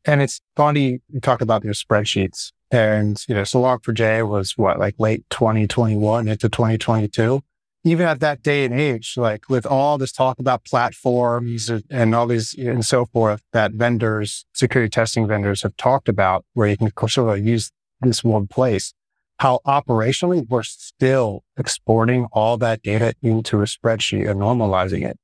And 0.05 0.21
it's 0.21 0.41
funny 0.55 1.01
you 1.09 1.21
talk 1.21 1.41
about 1.41 1.65
your 1.65 1.75
spreadsheets 1.75 2.53
and, 2.71 3.23
you 3.29 3.35
know, 3.35 3.45
so 3.45 3.63
Log4j 3.63 4.29
was 4.29 4.53
what, 4.57 4.79
like 4.79 4.95
late 4.99 5.25
2021 5.31 6.29
into 6.29 6.49
2022 6.49 7.43
even 7.85 8.07
at 8.07 8.21
that 8.21 8.43
day 8.43 8.64
and 8.64 8.75
age, 8.75 9.14
like 9.17 9.49
with 9.49 9.64
all 9.64 9.99
this 9.99 10.12
talk 10.12 10.38
about 10.38 10.64
platforms 10.64 11.71
and 11.91 12.14
all 12.14 12.27
these 12.27 12.55
and 12.55 12.85
so 12.85 13.07
forth 13.07 13.43
that 13.53 13.73
vendors, 13.73 14.45
security 14.53 14.91
testing 14.91 15.27
vendors 15.27 15.62
have 15.62 15.77
talked 15.77 16.09
about 16.09 16.45
where 16.55 16.69
you 16.69 16.77
can 16.77 16.91
sort 17.09 17.38
of 17.38 17.45
use 17.45 17.71
this 18.01 18.25
one 18.25 18.47
place, 18.47 18.95
how 19.38 19.61
operationally 19.67 20.47
we're 20.49 20.62
still 20.62 21.45
exporting 21.57 22.27
all 22.33 22.57
that 22.57 22.83
data 22.83 23.14
into 23.23 23.61
a 23.61 23.64
spreadsheet 23.64 24.29
and 24.29 24.41
normalizing 24.41 25.09
it. 25.09 25.19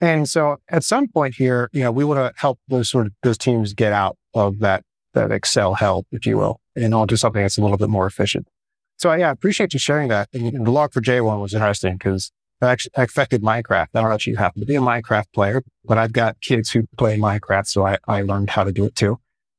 And 0.00 0.28
so 0.28 0.56
at 0.68 0.82
some 0.82 1.06
point 1.06 1.36
here, 1.36 1.68
you 1.72 1.82
know, 1.82 1.92
we 1.92 2.04
want 2.04 2.18
to 2.18 2.40
help 2.40 2.58
those 2.68 2.88
sort 2.88 3.06
of 3.06 3.12
those 3.22 3.38
teams 3.38 3.72
get 3.72 3.92
out 3.92 4.16
of 4.34 4.58
that, 4.58 4.82
that 5.14 5.30
Excel 5.30 5.74
hell, 5.74 6.06
if 6.10 6.26
you 6.26 6.38
will, 6.38 6.60
and 6.74 6.92
onto 6.94 7.16
something 7.16 7.42
that's 7.42 7.58
a 7.58 7.60
little 7.60 7.76
bit 7.76 7.88
more 7.88 8.06
efficient. 8.06 8.48
So 9.02 9.12
yeah, 9.14 9.30
I 9.30 9.32
appreciate 9.32 9.72
you 9.72 9.80
sharing 9.80 10.06
that. 10.10 10.28
And 10.32 10.64
the 10.64 10.70
Log4j 10.70 11.24
one 11.24 11.40
was 11.40 11.54
interesting 11.54 11.94
because 11.94 12.30
it 12.60 12.66
actually 12.66 12.92
affected 12.94 13.42
Minecraft. 13.42 13.88
I 13.94 14.00
don't 14.00 14.10
know 14.10 14.14
if 14.14 14.28
you 14.28 14.36
happen 14.36 14.60
to 14.60 14.66
be 14.66 14.76
a 14.76 14.80
Minecraft 14.80 15.24
player, 15.34 15.64
but 15.84 15.98
I've 15.98 16.12
got 16.12 16.40
kids 16.40 16.70
who 16.70 16.86
play 16.96 17.18
Minecraft. 17.18 17.66
So 17.66 17.84
I, 17.84 17.98
I 18.06 18.22
learned 18.22 18.50
how 18.50 18.62
to 18.62 18.70
do 18.70 18.84
it 18.84 18.94
too. 18.94 19.18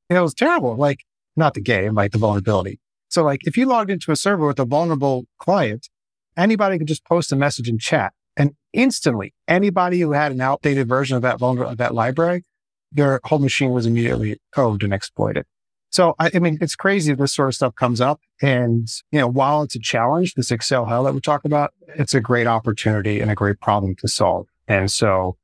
And 0.09 0.17
it 0.17 0.21
was 0.21 0.33
terrible. 0.33 0.77
Like 0.77 1.01
not 1.35 1.55
the 1.55 1.59
game, 1.59 1.93
like 1.93 2.13
the 2.13 2.19
vulnerability. 2.19 2.79
So 3.09 3.21
like 3.21 3.41
if 3.43 3.57
you 3.57 3.65
logged 3.65 3.91
into 3.91 4.13
a 4.13 4.15
server 4.15 4.47
with 4.47 4.59
a 4.59 4.65
vulnerable 4.65 5.25
client, 5.39 5.89
anybody 6.37 6.77
could 6.77 6.87
just 6.87 7.03
post 7.03 7.33
a 7.33 7.35
message 7.35 7.67
in 7.67 7.79
chat 7.79 8.13
and 8.37 8.51
instantly 8.71 9.33
anybody 9.49 9.99
who 9.99 10.13
had 10.13 10.31
an 10.31 10.39
outdated 10.39 10.87
version 10.87 11.17
of 11.17 11.21
that 11.23 11.37
vulnerable, 11.37 11.69
of 11.69 11.79
that 11.79 11.93
library, 11.93 12.45
their 12.93 13.19
whole 13.25 13.39
machine 13.39 13.71
was 13.71 13.85
immediately 13.85 14.39
coded 14.55 14.83
and 14.85 14.93
exploited. 14.93 15.45
So, 15.93 16.15
I, 16.17 16.31
I, 16.33 16.39
mean, 16.39 16.57
it's 16.59 16.75
crazy 16.75 17.13
this 17.13 17.35
sort 17.35 17.49
of 17.49 17.53
stuff 17.53 17.75
comes 17.75 18.01
up. 18.01 18.19
And, 18.41 18.87
you 19.11 19.19
know, 19.19 19.27
while 19.27 19.61
it's 19.61 19.75
a 19.75 19.79
challenge, 19.79 20.33
this 20.33 20.49
Excel 20.49 20.85
hell 20.85 21.03
that 21.03 21.13
we 21.13 21.21
talk 21.21 21.45
about, 21.45 21.71
it's 21.87 22.15
a 22.15 22.19
great 22.19 22.47
opportunity 22.47 23.19
and 23.19 23.29
a 23.29 23.35
great 23.35 23.59
problem 23.59 23.95
to 23.97 24.07
solve. 24.07 24.47
And 24.67 24.91
so, 24.91 25.37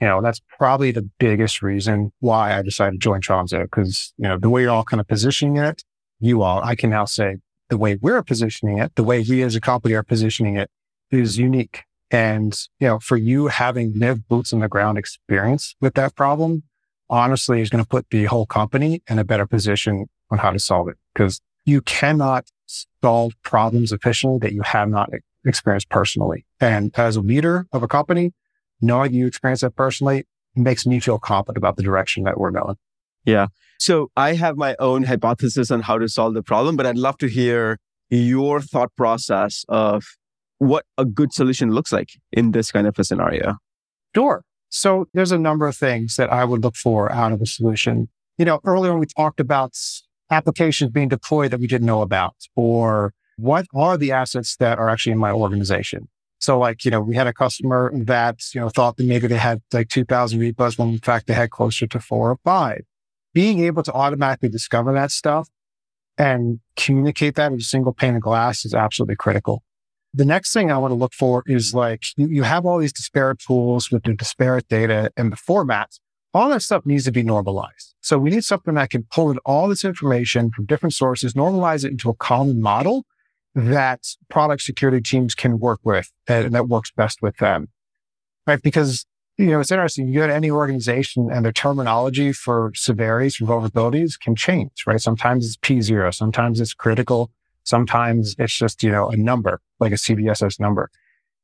you 0.00 0.08
know, 0.08 0.20
that's 0.20 0.40
probably 0.58 0.90
the 0.90 1.08
biggest 1.20 1.62
reason 1.62 2.12
why 2.18 2.58
I 2.58 2.62
decided 2.62 2.94
to 2.94 2.98
join 2.98 3.20
Tromzo 3.20 3.62
because, 3.62 4.12
you 4.18 4.28
know, 4.28 4.38
the 4.38 4.50
way 4.50 4.62
you're 4.62 4.72
all 4.72 4.82
kind 4.82 5.00
of 5.00 5.06
positioning 5.06 5.58
it, 5.58 5.84
you 6.18 6.42
all, 6.42 6.60
I 6.64 6.74
can 6.74 6.90
now 6.90 7.04
say 7.04 7.36
the 7.68 7.78
way 7.78 7.96
we're 8.02 8.24
positioning 8.24 8.78
it, 8.78 8.96
the 8.96 9.04
way 9.04 9.24
we 9.28 9.40
as 9.42 9.54
a 9.54 9.60
company 9.60 9.94
are 9.94 10.02
positioning 10.02 10.56
it 10.56 10.68
is 11.12 11.38
unique. 11.38 11.84
And, 12.10 12.58
you 12.80 12.88
know, 12.88 12.98
for 12.98 13.16
you 13.16 13.46
having 13.46 13.96
lived 13.96 14.26
boots 14.26 14.52
on 14.52 14.58
the 14.58 14.68
ground 14.68 14.98
experience 14.98 15.76
with 15.80 15.94
that 15.94 16.16
problem, 16.16 16.64
honestly 17.12 17.60
is 17.60 17.70
going 17.70 17.84
to 17.84 17.88
put 17.88 18.08
the 18.10 18.24
whole 18.24 18.46
company 18.46 19.02
in 19.08 19.18
a 19.18 19.24
better 19.24 19.46
position 19.46 20.06
on 20.30 20.38
how 20.38 20.50
to 20.50 20.58
solve 20.58 20.88
it 20.88 20.96
because 21.14 21.40
you 21.64 21.82
cannot 21.82 22.46
solve 23.02 23.34
problems 23.42 23.92
efficiently 23.92 24.38
that 24.40 24.52
you 24.52 24.62
have 24.62 24.88
not 24.88 25.10
experienced 25.44 25.90
personally. 25.90 26.46
And 26.58 26.90
as 26.98 27.14
a 27.16 27.20
leader 27.20 27.66
of 27.72 27.82
a 27.82 27.88
company, 27.88 28.32
knowing 28.80 29.12
you 29.12 29.26
experience 29.26 29.60
that 29.60 29.76
personally 29.76 30.24
makes 30.56 30.86
me 30.86 31.00
feel 31.00 31.18
confident 31.18 31.58
about 31.58 31.76
the 31.76 31.82
direction 31.82 32.24
that 32.24 32.38
we're 32.38 32.50
going. 32.50 32.76
Yeah. 33.24 33.48
So 33.78 34.10
I 34.16 34.34
have 34.34 34.56
my 34.56 34.74
own 34.78 35.04
hypothesis 35.04 35.70
on 35.70 35.82
how 35.82 35.98
to 35.98 36.08
solve 36.08 36.34
the 36.34 36.42
problem, 36.42 36.76
but 36.76 36.86
I'd 36.86 36.98
love 36.98 37.18
to 37.18 37.28
hear 37.28 37.78
your 38.10 38.60
thought 38.60 38.94
process 38.96 39.64
of 39.68 40.04
what 40.58 40.84
a 40.96 41.04
good 41.04 41.32
solution 41.32 41.70
looks 41.72 41.92
like 41.92 42.10
in 42.32 42.52
this 42.52 42.70
kind 42.70 42.86
of 42.86 42.98
a 42.98 43.04
scenario. 43.04 43.56
Sure. 44.14 44.44
So 44.74 45.06
there's 45.12 45.32
a 45.32 45.38
number 45.38 45.68
of 45.68 45.76
things 45.76 46.16
that 46.16 46.32
I 46.32 46.46
would 46.46 46.62
look 46.62 46.76
for 46.76 47.12
out 47.12 47.30
of 47.30 47.42
a 47.42 47.46
solution. 47.46 48.08
You 48.38 48.46
know, 48.46 48.58
earlier 48.64 48.96
we 48.96 49.04
talked 49.04 49.38
about 49.38 49.76
applications 50.30 50.90
being 50.90 51.10
deployed 51.10 51.50
that 51.50 51.60
we 51.60 51.66
didn't 51.66 51.86
know 51.86 52.00
about, 52.00 52.34
or 52.56 53.12
what 53.36 53.66
are 53.74 53.98
the 53.98 54.12
assets 54.12 54.56
that 54.56 54.78
are 54.78 54.88
actually 54.88 55.12
in 55.12 55.18
my 55.18 55.30
organization? 55.30 56.08
So 56.40 56.58
like, 56.58 56.86
you 56.86 56.90
know, 56.90 57.02
we 57.02 57.14
had 57.14 57.26
a 57.26 57.34
customer 57.34 57.92
that, 57.94 58.40
you 58.54 58.62
know, 58.62 58.70
thought 58.70 58.96
that 58.96 59.04
maybe 59.04 59.26
they 59.26 59.36
had 59.36 59.60
like 59.74 59.90
2000 59.90 60.40
repos 60.40 60.78
when 60.78 60.88
in 60.88 60.98
fact 61.00 61.26
they 61.26 61.34
had 61.34 61.50
closer 61.50 61.86
to 61.86 62.00
four 62.00 62.30
or 62.30 62.38
five. 62.42 62.80
Being 63.34 63.60
able 63.60 63.82
to 63.82 63.92
automatically 63.92 64.48
discover 64.48 64.94
that 64.94 65.10
stuff 65.10 65.50
and 66.16 66.60
communicate 66.76 67.34
that 67.34 67.52
in 67.52 67.58
a 67.58 67.62
single 67.62 67.92
pane 67.92 68.16
of 68.16 68.22
glass 68.22 68.64
is 68.64 68.72
absolutely 68.72 69.16
critical. 69.16 69.62
The 70.14 70.24
next 70.24 70.52
thing 70.52 70.70
I 70.70 70.78
want 70.78 70.90
to 70.90 70.96
look 70.96 71.14
for 71.14 71.42
is 71.46 71.74
like 71.74 72.02
you, 72.16 72.28
you 72.28 72.42
have 72.42 72.66
all 72.66 72.78
these 72.78 72.92
disparate 72.92 73.38
tools 73.38 73.90
with 73.90 74.02
the 74.02 74.14
disparate 74.14 74.68
data 74.68 75.10
and 75.16 75.32
the 75.32 75.36
formats. 75.36 76.00
All 76.34 76.48
that 76.50 76.62
stuff 76.62 76.84
needs 76.86 77.04
to 77.04 77.12
be 77.12 77.22
normalized. 77.22 77.94
So 78.00 78.18
we 78.18 78.30
need 78.30 78.44
something 78.44 78.74
that 78.74 78.90
can 78.90 79.04
pull 79.10 79.30
in 79.30 79.38
all 79.44 79.68
this 79.68 79.84
information 79.84 80.50
from 80.50 80.66
different 80.66 80.94
sources, 80.94 81.34
normalize 81.34 81.84
it 81.84 81.92
into 81.92 82.10
a 82.10 82.14
common 82.14 82.60
model 82.60 83.04
that 83.54 84.00
product 84.30 84.62
security 84.62 85.00
teams 85.00 85.34
can 85.34 85.58
work 85.58 85.80
with 85.84 86.10
and 86.26 86.54
that 86.54 86.68
works 86.68 86.90
best 86.90 87.20
with 87.20 87.36
them. 87.36 87.68
Right. 88.46 88.62
Because, 88.62 89.06
you 89.38 89.46
know, 89.46 89.60
it's 89.60 89.70
interesting. 89.70 90.08
You 90.08 90.20
go 90.20 90.26
to 90.26 90.34
any 90.34 90.50
organization 90.50 91.30
and 91.30 91.44
their 91.44 91.52
terminology 91.52 92.32
for 92.32 92.72
severities 92.74 93.36
and 93.38 93.48
vulnerabilities 93.48 94.18
can 94.18 94.34
change, 94.34 94.84
right? 94.86 95.00
Sometimes 95.00 95.46
it's 95.46 95.58
P 95.60 95.80
zero. 95.80 96.10
Sometimes 96.10 96.60
it's 96.60 96.74
critical. 96.74 97.30
Sometimes 97.64 98.34
it's 98.38 98.56
just, 98.56 98.82
you 98.82 98.90
know, 98.90 99.08
a 99.08 99.16
number 99.16 99.60
like 99.80 99.92
a 99.92 99.96
CVSS 99.96 100.60
number. 100.60 100.90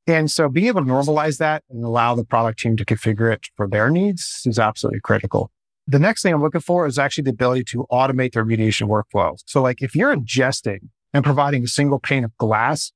And 0.06 0.30
so 0.30 0.48
being 0.48 0.68
able 0.68 0.80
to 0.80 0.90
normalize 0.90 1.38
that 1.38 1.64
and 1.68 1.84
allow 1.84 2.14
the 2.14 2.24
product 2.24 2.60
team 2.60 2.76
to 2.78 2.84
configure 2.84 3.30
it 3.32 3.46
for 3.56 3.68
their 3.68 3.90
needs 3.90 4.42
is 4.46 4.58
absolutely 4.58 5.00
critical. 5.00 5.50
The 5.86 5.98
next 5.98 6.22
thing 6.22 6.32
I'm 6.32 6.42
looking 6.42 6.62
for 6.62 6.86
is 6.86 6.98
actually 6.98 7.24
the 7.24 7.30
ability 7.30 7.64
to 7.64 7.86
automate 7.90 8.32
their 8.32 8.44
remediation 8.44 8.88
workflows. 8.88 9.40
So 9.46 9.60
like 9.60 9.82
if 9.82 9.94
you're 9.94 10.14
ingesting 10.14 10.88
and 11.12 11.24
providing 11.24 11.64
a 11.64 11.68
single 11.68 11.98
pane 11.98 12.24
of 12.24 12.34
glass 12.38 12.92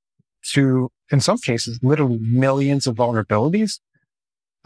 to, 0.52 0.90
in 1.10 1.20
some 1.20 1.38
cases, 1.38 1.78
literally 1.82 2.18
millions 2.18 2.86
of 2.86 2.96
vulnerabilities, 2.96 3.80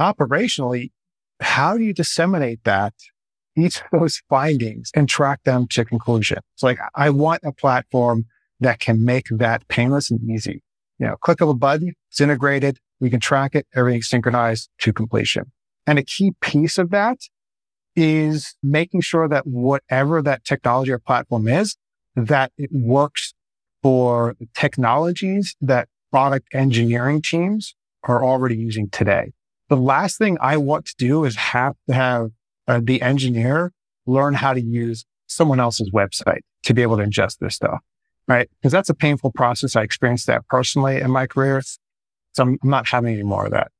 operationally, 0.01 0.92
how 1.40 1.77
do 1.77 1.83
you 1.83 1.92
disseminate 1.92 2.62
that, 2.64 2.95
each 3.57 3.81
of 3.81 4.01
those 4.01 4.23
findings 4.29 4.90
and 4.95 5.09
track 5.09 5.42
them 5.45 5.66
to 5.69 5.85
conclusion? 5.85 6.38
It's 6.55 6.62
like, 6.62 6.79
I 6.95 7.11
want 7.11 7.42
a 7.45 7.53
platform 7.53 8.27
that 8.61 8.81
can 8.81 9.05
make 9.05 9.27
that 9.31 9.66
painless 9.69 10.11
and 10.11 10.21
easy. 10.31 10.62
You 10.99 11.09
know, 11.09 11.16
click 11.16 11.40
of 11.40 11.49
a 11.49 11.55
button, 11.55 11.92
it's 12.11 12.21
integrated. 12.21 12.79
We 13.01 13.11
can 13.11 13.21
track 13.21 13.55
it. 13.55 13.66
Everything's 13.75 14.09
synchronized 14.09 14.71
to 14.81 14.92
completion. 14.92 15.53
And 15.87 15.99
a 15.99 16.03
key 16.03 16.33
piece 16.40 16.79
of 16.79 16.90
that 16.90 17.19
is 17.95 18.57
making 18.62 19.03
sure 19.03 19.29
that 19.29 19.47
whatever 19.47 20.23
that 20.23 20.45
technology 20.45 20.92
or 20.92 20.99
platform 20.99 21.49
is, 21.49 21.77
that 22.14 22.53
it 22.57 22.71
works 22.73 23.35
for 23.83 24.37
technologies 24.55 25.55
that 25.61 25.88
product 26.11 26.49
engineering 26.53 27.21
teams 27.21 27.75
are 28.05 28.25
already 28.25 28.57
using 28.57 28.88
today. 28.88 29.33
The 29.69 29.77
last 29.77 30.16
thing 30.16 30.38
I 30.40 30.57
want 30.57 30.87
to 30.87 30.95
do 30.97 31.25
is 31.25 31.37
have 31.37 31.75
to 31.88 31.95
have 31.95 32.31
uh, 32.66 32.81
the 32.83 33.03
engineer 33.03 33.73
learn 34.07 34.35
how 34.35 34.55
to 34.55 34.61
use 34.61 35.05
someone 35.27 35.61
else's 35.61 35.90
website 35.90 36.40
to 36.64 36.75
be 36.75 36.83
able 36.83 36.97
to 36.97 37.03
ingest 37.03 37.38
this 37.38 37.57
stuff 37.57 37.81
right? 38.28 38.48
Because 38.58 38.72
that's 38.72 38.88
a 38.88 38.94
painful 38.94 39.32
process. 39.32 39.76
I 39.76 39.82
experienced 39.82 40.26
that 40.26 40.46
personally 40.48 41.00
in 41.00 41.10
my 41.10 41.26
career. 41.26 41.62
So 42.32 42.42
I'm, 42.42 42.58
not 42.62 42.88
having 42.88 43.14
any 43.14 43.22
more 43.22 43.46
of 43.46 43.52
that. 43.52 43.70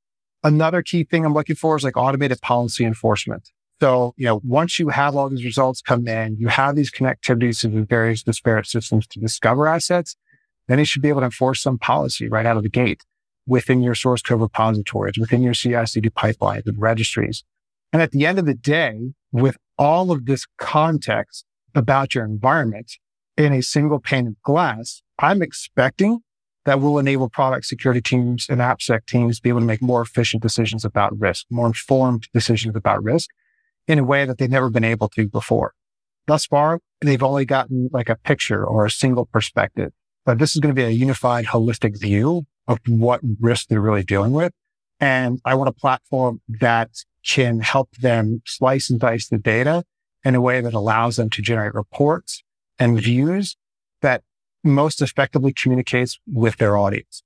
Another 0.42 0.82
key 0.82 1.04
thing 1.04 1.24
I'm 1.24 1.35
looking 1.35 1.56
for 1.56 1.76
is 1.76 1.85
like 1.85 1.96
automated 1.96 2.40
policy 2.40 2.85
enforcement. 2.85 3.50
So, 3.80 4.14
you 4.16 4.24
know, 4.24 4.40
once 4.42 4.78
you 4.78 4.88
have 4.88 5.14
all 5.14 5.28
these 5.28 5.44
results 5.44 5.82
come 5.82 6.09
in, 6.09 6.37
you 6.38 6.48
have 6.48 6.76
these 6.76 6.90
connectivities 6.90 7.61
to 7.61 7.68
the 7.68 7.82
various 7.82 8.22
disparate 8.22 8.66
systems 8.66 9.06
to 9.09 9.20
discover 9.20 9.66
assets, 9.66 10.16
then 10.68 10.78
you 10.78 10.85
should 10.85 11.02
be 11.02 11.09
able 11.09 11.20
to 11.20 11.26
enforce 11.26 11.61
some 11.61 11.78
policy 11.78 12.28
right 12.28 12.46
out 12.46 12.56
of 12.56 12.62
the 12.62 12.70
gate 12.70 13.02
within 13.46 13.82
your 13.82 13.94
source 13.94 14.22
code 14.22 14.40
repositories, 14.40 15.18
within 15.18 15.42
your 15.42 15.54
CI/CD 15.54 16.11
pipelines 16.11 16.66
and 16.66 16.80
registries. 16.80 17.44
And 17.92 18.02
at 18.02 18.11
the 18.11 18.26
end 18.26 18.38
of 18.38 18.46
the 18.46 18.54
day, 18.54 19.12
with 19.30 19.56
all 19.78 20.11
of 20.11 20.26
this 20.26 20.46
context 20.59 21.44
about 21.74 22.14
your 22.14 22.24
environment, 22.24 22.92
in 23.37 23.53
a 23.53 23.62
single 23.62 23.99
pane 23.99 24.27
of 24.27 24.42
glass, 24.42 25.03
I'm 25.18 25.42
expecting 25.42 26.20
that 26.64 26.81
will 26.81 26.99
enable 26.99 27.29
product 27.29 27.64
security 27.66 28.01
teams 28.01 28.46
and 28.49 28.61
AppSec 28.61 29.07
teams 29.07 29.37
to 29.37 29.42
be 29.42 29.49
able 29.49 29.61
to 29.61 29.66
make 29.66 29.81
more 29.81 30.03
efficient 30.03 30.42
decisions 30.42 30.85
about 30.85 31.18
risk, 31.18 31.46
more 31.51 31.66
informed 31.66 32.29
decisions 32.35 32.75
about 32.75 33.03
risk 33.03 33.31
in 33.87 33.99
a 33.99 34.05
way 34.05 34.25
that 34.25 34.38
they've 34.38 34.51
never 34.51 34.68
been 34.68 34.85
able 34.85 35.09
to 35.11 35.29
before. 35.29 35.72
Thus 36.27 36.44
far, 36.44 36.81
they've 37.01 37.22
only 37.22 37.44
gotten 37.44 37.88
like 37.92 38.09
a 38.09 38.16
picture 38.16 38.64
or 38.64 38.85
a 38.85 38.90
single 38.90 39.27
perspective, 39.27 39.92
but 40.25 40.38
this 40.38 40.57
is 40.57 40.61
going 40.61 40.75
to 40.75 40.79
be 40.79 40.85
a 40.85 40.90
unified, 40.90 41.46
holistic 41.46 42.01
view 42.01 42.46
of 42.66 42.81
what 42.88 43.20
risk 43.40 43.68
they're 43.68 43.81
really 43.81 44.03
dealing 44.03 44.33
with. 44.33 44.53
And 44.99 45.40
I 45.44 45.55
want 45.55 45.68
a 45.68 45.72
platform 45.72 46.40
that 46.49 46.90
can 47.25 47.61
help 47.61 47.90
them 47.96 48.42
slice 48.44 48.90
and 48.90 48.99
dice 48.99 49.29
the 49.29 49.38
data 49.38 49.85
in 50.25 50.35
a 50.35 50.40
way 50.40 50.61
that 50.61 50.75
allows 50.75 51.16
them 51.16 51.31
to 51.31 51.42
generate 51.42 51.75
reports 51.75 52.42
and 52.79 53.01
views 53.01 53.57
that 54.03 54.23
most 54.62 55.01
effectively 55.01 55.53
communicates 55.53 56.19
with 56.27 56.57
their 56.57 56.77
audience. 56.77 57.23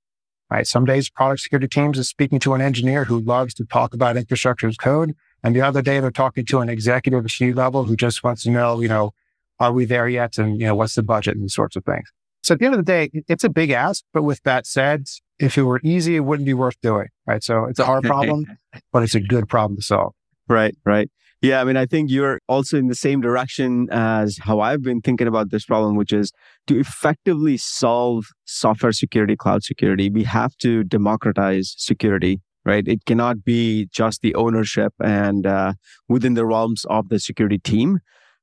Right. 0.49 0.67
Some 0.67 0.83
days 0.83 1.09
product 1.09 1.41
security 1.41 1.69
teams 1.69 1.97
is 1.97 2.09
speaking 2.09 2.37
to 2.39 2.53
an 2.53 2.61
engineer 2.61 3.05
who 3.05 3.19
loves 3.19 3.53
to 3.53 3.65
talk 3.65 3.93
about 3.93 4.17
infrastructure 4.17 4.67
as 4.67 4.75
code. 4.75 5.15
And 5.43 5.55
the 5.55 5.61
other 5.61 5.81
day 5.81 6.01
they're 6.01 6.11
talking 6.11 6.45
to 6.47 6.59
an 6.59 6.67
executive 6.67 7.23
at 7.23 7.31
C 7.31 7.53
level 7.53 7.85
who 7.85 7.95
just 7.95 8.21
wants 8.21 8.43
to 8.43 8.51
know, 8.51 8.81
you 8.81 8.89
know, 8.89 9.13
are 9.61 9.71
we 9.71 9.85
there 9.85 10.09
yet? 10.09 10.37
And, 10.37 10.59
you 10.59 10.67
know, 10.67 10.75
what's 10.75 10.95
the 10.95 11.03
budget 11.03 11.35
and 11.35 11.43
these 11.43 11.53
sorts 11.53 11.77
of 11.77 11.85
things. 11.85 12.11
So 12.43 12.53
at 12.55 12.59
the 12.59 12.65
end 12.65 12.75
of 12.75 12.85
the 12.85 12.91
day, 12.91 13.09
it's 13.29 13.45
a 13.45 13.49
big 13.49 13.69
ask. 13.69 14.03
But 14.11 14.23
with 14.23 14.43
that 14.43 14.67
said, 14.67 15.05
if 15.39 15.57
it 15.57 15.63
were 15.63 15.79
easy, 15.83 16.17
it 16.17 16.21
wouldn't 16.21 16.45
be 16.45 16.53
worth 16.53 16.79
doing. 16.81 17.07
Right. 17.25 17.41
So 17.41 17.65
it's 17.65 17.79
a 17.79 17.85
hard 17.85 18.03
problem, 18.03 18.45
but 18.91 19.03
it's 19.03 19.15
a 19.15 19.21
good 19.21 19.47
problem 19.47 19.77
to 19.77 19.83
solve. 19.83 20.13
Right. 20.49 20.75
Right. 20.85 21.09
Yeah, 21.41 21.59
I 21.59 21.63
mean, 21.63 21.75
I 21.75 21.87
think 21.87 22.11
you're 22.11 22.39
also 22.47 22.77
in 22.77 22.87
the 22.87 22.95
same 22.95 23.19
direction 23.19 23.87
as 23.91 24.37
how 24.39 24.59
I've 24.59 24.83
been 24.83 25.01
thinking 25.01 25.27
about 25.27 25.49
this 25.49 25.65
problem, 25.65 25.95
which 25.95 26.13
is 26.13 26.31
to 26.67 26.79
effectively 26.79 27.57
solve 27.57 28.25
software 28.45 28.91
security, 28.91 29.35
cloud 29.35 29.63
security, 29.63 30.11
we 30.11 30.23
have 30.23 30.55
to 30.57 30.83
democratize 30.83 31.73
security, 31.79 32.41
right? 32.63 32.87
It 32.87 33.05
cannot 33.05 33.43
be 33.43 33.87
just 33.91 34.21
the 34.21 34.35
ownership 34.35 34.93
and 35.03 35.47
uh, 35.47 35.73
within 36.07 36.35
the 36.35 36.45
realms 36.45 36.85
of 36.85 37.09
the 37.09 37.19
security 37.19 37.57
team. 37.57 38.01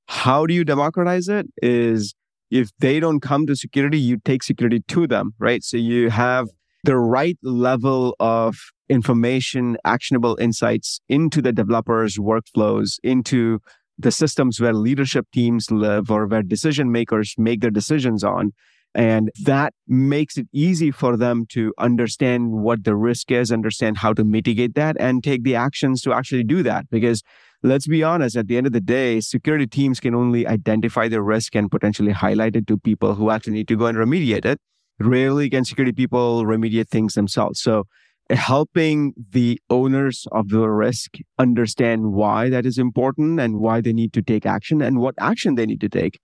How 0.08 0.44
do 0.44 0.52
you 0.52 0.64
democratize 0.64 1.28
it? 1.28 1.46
Is 1.62 2.16
if 2.50 2.70
they 2.80 2.98
don't 2.98 3.20
come 3.20 3.46
to 3.46 3.54
security, 3.54 4.00
you 4.00 4.18
take 4.24 4.42
security 4.42 4.82
to 4.88 5.06
them, 5.06 5.34
right? 5.38 5.62
So 5.62 5.76
you 5.76 6.10
have 6.10 6.48
the 6.82 6.96
right 6.96 7.38
level 7.44 8.16
of 8.18 8.56
information, 8.88 9.76
actionable 9.84 10.36
insights 10.40 11.00
into 11.08 11.42
the 11.42 11.52
developers' 11.52 12.16
workflows, 12.16 12.98
into 13.02 13.60
the 13.98 14.12
systems 14.12 14.60
where 14.60 14.72
leadership 14.72 15.26
teams 15.32 15.70
live 15.70 16.10
or 16.10 16.26
where 16.26 16.42
decision 16.42 16.92
makers 16.92 17.34
make 17.36 17.60
their 17.60 17.70
decisions 17.70 18.22
on. 18.22 18.52
And 18.94 19.30
that 19.44 19.74
makes 19.86 20.36
it 20.38 20.48
easy 20.52 20.90
for 20.90 21.16
them 21.16 21.46
to 21.50 21.74
understand 21.78 22.52
what 22.52 22.84
the 22.84 22.96
risk 22.96 23.30
is, 23.30 23.52
understand 23.52 23.98
how 23.98 24.12
to 24.14 24.24
mitigate 24.24 24.74
that, 24.76 24.96
and 24.98 25.22
take 25.22 25.44
the 25.44 25.54
actions 25.54 26.00
to 26.02 26.12
actually 26.12 26.44
do 26.44 26.62
that. 26.62 26.88
Because 26.90 27.22
let's 27.62 27.86
be 27.86 28.02
honest, 28.02 28.36
at 28.36 28.48
the 28.48 28.56
end 28.56 28.66
of 28.66 28.72
the 28.72 28.80
day, 28.80 29.20
security 29.20 29.66
teams 29.66 30.00
can 30.00 30.14
only 30.14 30.46
identify 30.46 31.08
the 31.08 31.20
risk 31.20 31.54
and 31.54 31.70
potentially 31.70 32.12
highlight 32.12 32.56
it 32.56 32.66
to 32.68 32.78
people 32.78 33.14
who 33.14 33.30
actually 33.30 33.54
need 33.54 33.68
to 33.68 33.76
go 33.76 33.86
and 33.86 33.98
remediate 33.98 34.44
it. 34.44 34.58
Rarely 34.98 35.50
can 35.50 35.64
security 35.64 35.92
people 35.92 36.44
remediate 36.44 36.88
things 36.88 37.14
themselves. 37.14 37.60
So 37.60 37.84
helping 38.30 39.14
the 39.30 39.60
owners 39.70 40.26
of 40.32 40.48
the 40.48 40.68
risk 40.68 41.16
understand 41.38 42.12
why 42.12 42.50
that 42.50 42.66
is 42.66 42.78
important 42.78 43.40
and 43.40 43.58
why 43.58 43.80
they 43.80 43.92
need 43.92 44.12
to 44.12 44.22
take 44.22 44.44
action 44.44 44.82
and 44.82 44.98
what 44.98 45.14
action 45.18 45.54
they 45.54 45.66
need 45.66 45.80
to 45.80 45.88
take. 45.88 46.20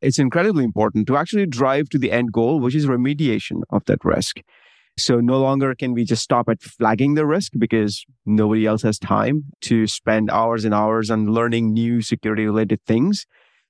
It's 0.00 0.18
incredibly 0.18 0.64
important 0.64 1.06
to 1.08 1.16
actually 1.16 1.46
drive 1.46 1.88
to 1.90 1.98
the 1.98 2.10
end 2.10 2.32
goal, 2.32 2.58
which 2.58 2.74
is 2.74 2.86
remediation 2.86 3.62
of 3.70 3.84
that 3.86 4.04
risk. 4.04 4.40
So 4.98 5.20
no 5.20 5.40
longer 5.40 5.74
can 5.74 5.94
we 5.94 6.04
just 6.04 6.22
stop 6.22 6.48
at 6.48 6.60
flagging 6.60 7.14
the 7.14 7.24
risk 7.24 7.52
because 7.58 8.04
nobody 8.26 8.66
else 8.66 8.82
has 8.82 8.98
time 8.98 9.44
to 9.62 9.86
spend 9.86 10.30
hours 10.30 10.64
and 10.64 10.74
hours 10.74 11.10
on 11.10 11.32
learning 11.32 11.72
new 11.72 12.02
security 12.02 12.44
related 12.44 12.80
things. 12.86 13.24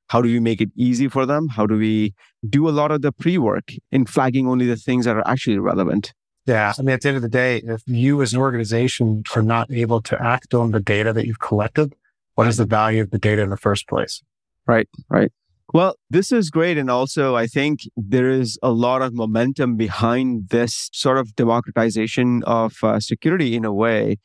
How 0.09 0.21
do 0.21 0.29
we 0.29 0.41
make 0.41 0.61
it 0.61 0.71
easy 0.77 1.09
for 1.09 1.25
them? 1.27 1.49
How 1.49 1.67
do 1.67 1.77
we 1.77 2.15
do 2.49 2.69
a 2.69 2.71
lot 2.71 2.91
of 2.91 3.03
the 3.03 3.13
pre 3.13 3.39
work 3.39 3.73
in 3.93 4.05
flagging 4.05 4.49
only 4.49 4.67
the 4.67 4.77
things 4.77 5.05
that 5.05 5.17
are 5.17 5.27
actually 5.27 5.59
relevant? 5.59 6.13
Yeah. 6.47 6.73
I 6.77 6.83
mean, 6.83 6.95
at 6.95 7.03
the 7.03 7.09
end 7.09 7.17
of 7.17 7.23
the 7.23 7.29
day, 7.29 7.63
if 7.65 7.83
you 7.87 8.21
as 8.21 8.33
an 8.33 8.41
organization 8.41 9.23
are 9.37 9.43
not 9.43 9.71
able 9.71 10.03
to 10.03 10.21
act 10.21 10.55
on 10.55 10.73
the 10.73 10.81
data 10.81 11.13
that 11.13 11.27
you've 11.27 11.39
collected, 11.39 11.95
what 12.35 12.49
is 12.49 12.57
the 12.57 12.65
value 12.65 13.03
of 13.03 13.11
the 13.11 13.19
data 13.19 13.43
in 13.43 13.51
the 13.51 13.57
first 13.57 13.89
place? 13.89 14.23
Right. 14.67 14.89
Right. 15.09 15.31
Well, 15.73 15.97
this 16.11 16.33
is 16.33 16.51
great. 16.51 16.77
And 16.77 16.91
also, 16.91 17.35
I 17.35 17.47
think 17.47 17.81
there 17.97 18.29
is 18.29 18.59
a 18.63 18.71
lot 18.71 19.01
of 19.01 19.15
momentum 19.15 19.77
behind 19.77 20.49
this 20.51 20.91
sort 20.93 21.17
of 21.17 21.35
democratization 21.35 22.43
of 22.45 22.77
uh, 22.83 23.01
security 23.01 23.57
in 23.57 23.65
a 23.65 23.73
way, 23.73 24.19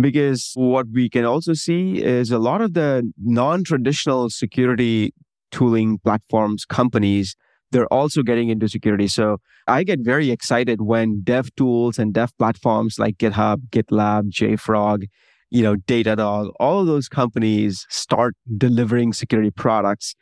because 0.00 0.52
what 0.54 0.86
we 0.90 1.10
can 1.10 1.26
also 1.26 1.52
see 1.52 2.02
is 2.02 2.30
a 2.30 2.38
lot 2.38 2.62
of 2.62 2.72
the 2.72 3.10
non 3.22 3.64
traditional 3.64 4.30
security 4.30 5.12
tooling 5.50 5.98
platforms, 5.98 6.64
companies, 6.64 7.36
they're 7.70 7.92
also 7.92 8.22
getting 8.22 8.48
into 8.48 8.68
security. 8.68 9.08
So 9.08 9.38
I 9.66 9.84
get 9.84 10.00
very 10.00 10.30
excited 10.30 10.80
when 10.82 11.22
dev 11.22 11.54
tools 11.56 11.98
and 11.98 12.14
dev 12.14 12.36
platforms 12.38 12.98
like 12.98 13.18
GitHub, 13.18 13.68
GitLab, 13.70 14.30
JFrog, 14.30 15.04
you 15.50 15.62
know, 15.62 15.76
Datadog, 15.76 16.52
all 16.60 16.80
of 16.80 16.86
those 16.86 17.08
companies 17.08 17.86
start 17.88 18.34
delivering 18.56 19.12
security 19.12 19.50
products 19.50 20.14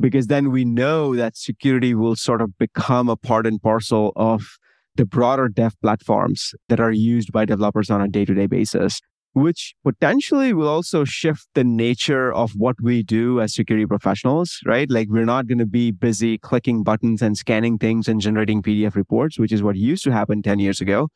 because 0.00 0.26
then 0.26 0.50
we 0.50 0.64
know 0.64 1.14
that 1.14 1.36
security 1.36 1.94
will 1.94 2.16
sort 2.16 2.42
of 2.42 2.56
become 2.58 3.08
a 3.08 3.16
part 3.16 3.46
and 3.46 3.62
parcel 3.62 4.12
of 4.16 4.58
the 4.96 5.04
broader 5.04 5.48
dev 5.48 5.74
platforms 5.80 6.54
that 6.68 6.80
are 6.80 6.90
used 6.90 7.32
by 7.32 7.44
developers 7.44 7.90
on 7.90 8.00
a 8.00 8.08
day 8.08 8.24
to 8.24 8.34
day 8.34 8.46
basis, 8.46 9.00
which 9.34 9.74
potentially 9.82 10.52
will 10.52 10.68
also 10.68 11.04
shift 11.04 11.48
the 11.54 11.64
nature 11.64 12.32
of 12.32 12.52
what 12.56 12.76
we 12.80 13.02
do 13.02 13.40
as 13.40 13.52
security 13.52 13.84
professionals, 13.84 14.60
right? 14.64 14.88
Like 14.88 15.08
we're 15.10 15.24
not 15.24 15.48
going 15.48 15.58
to 15.58 15.66
be 15.66 15.90
busy 15.90 16.38
clicking 16.38 16.84
buttons 16.84 17.20
and 17.20 17.36
scanning 17.36 17.76
things 17.76 18.08
and 18.08 18.20
generating 18.20 18.62
PDF 18.62 18.94
reports, 18.94 19.38
which 19.38 19.52
is 19.52 19.62
what 19.62 19.76
used 19.76 20.04
to 20.04 20.12
happen 20.12 20.40
10 20.40 20.60
years 20.60 20.80
ago. 20.80 21.08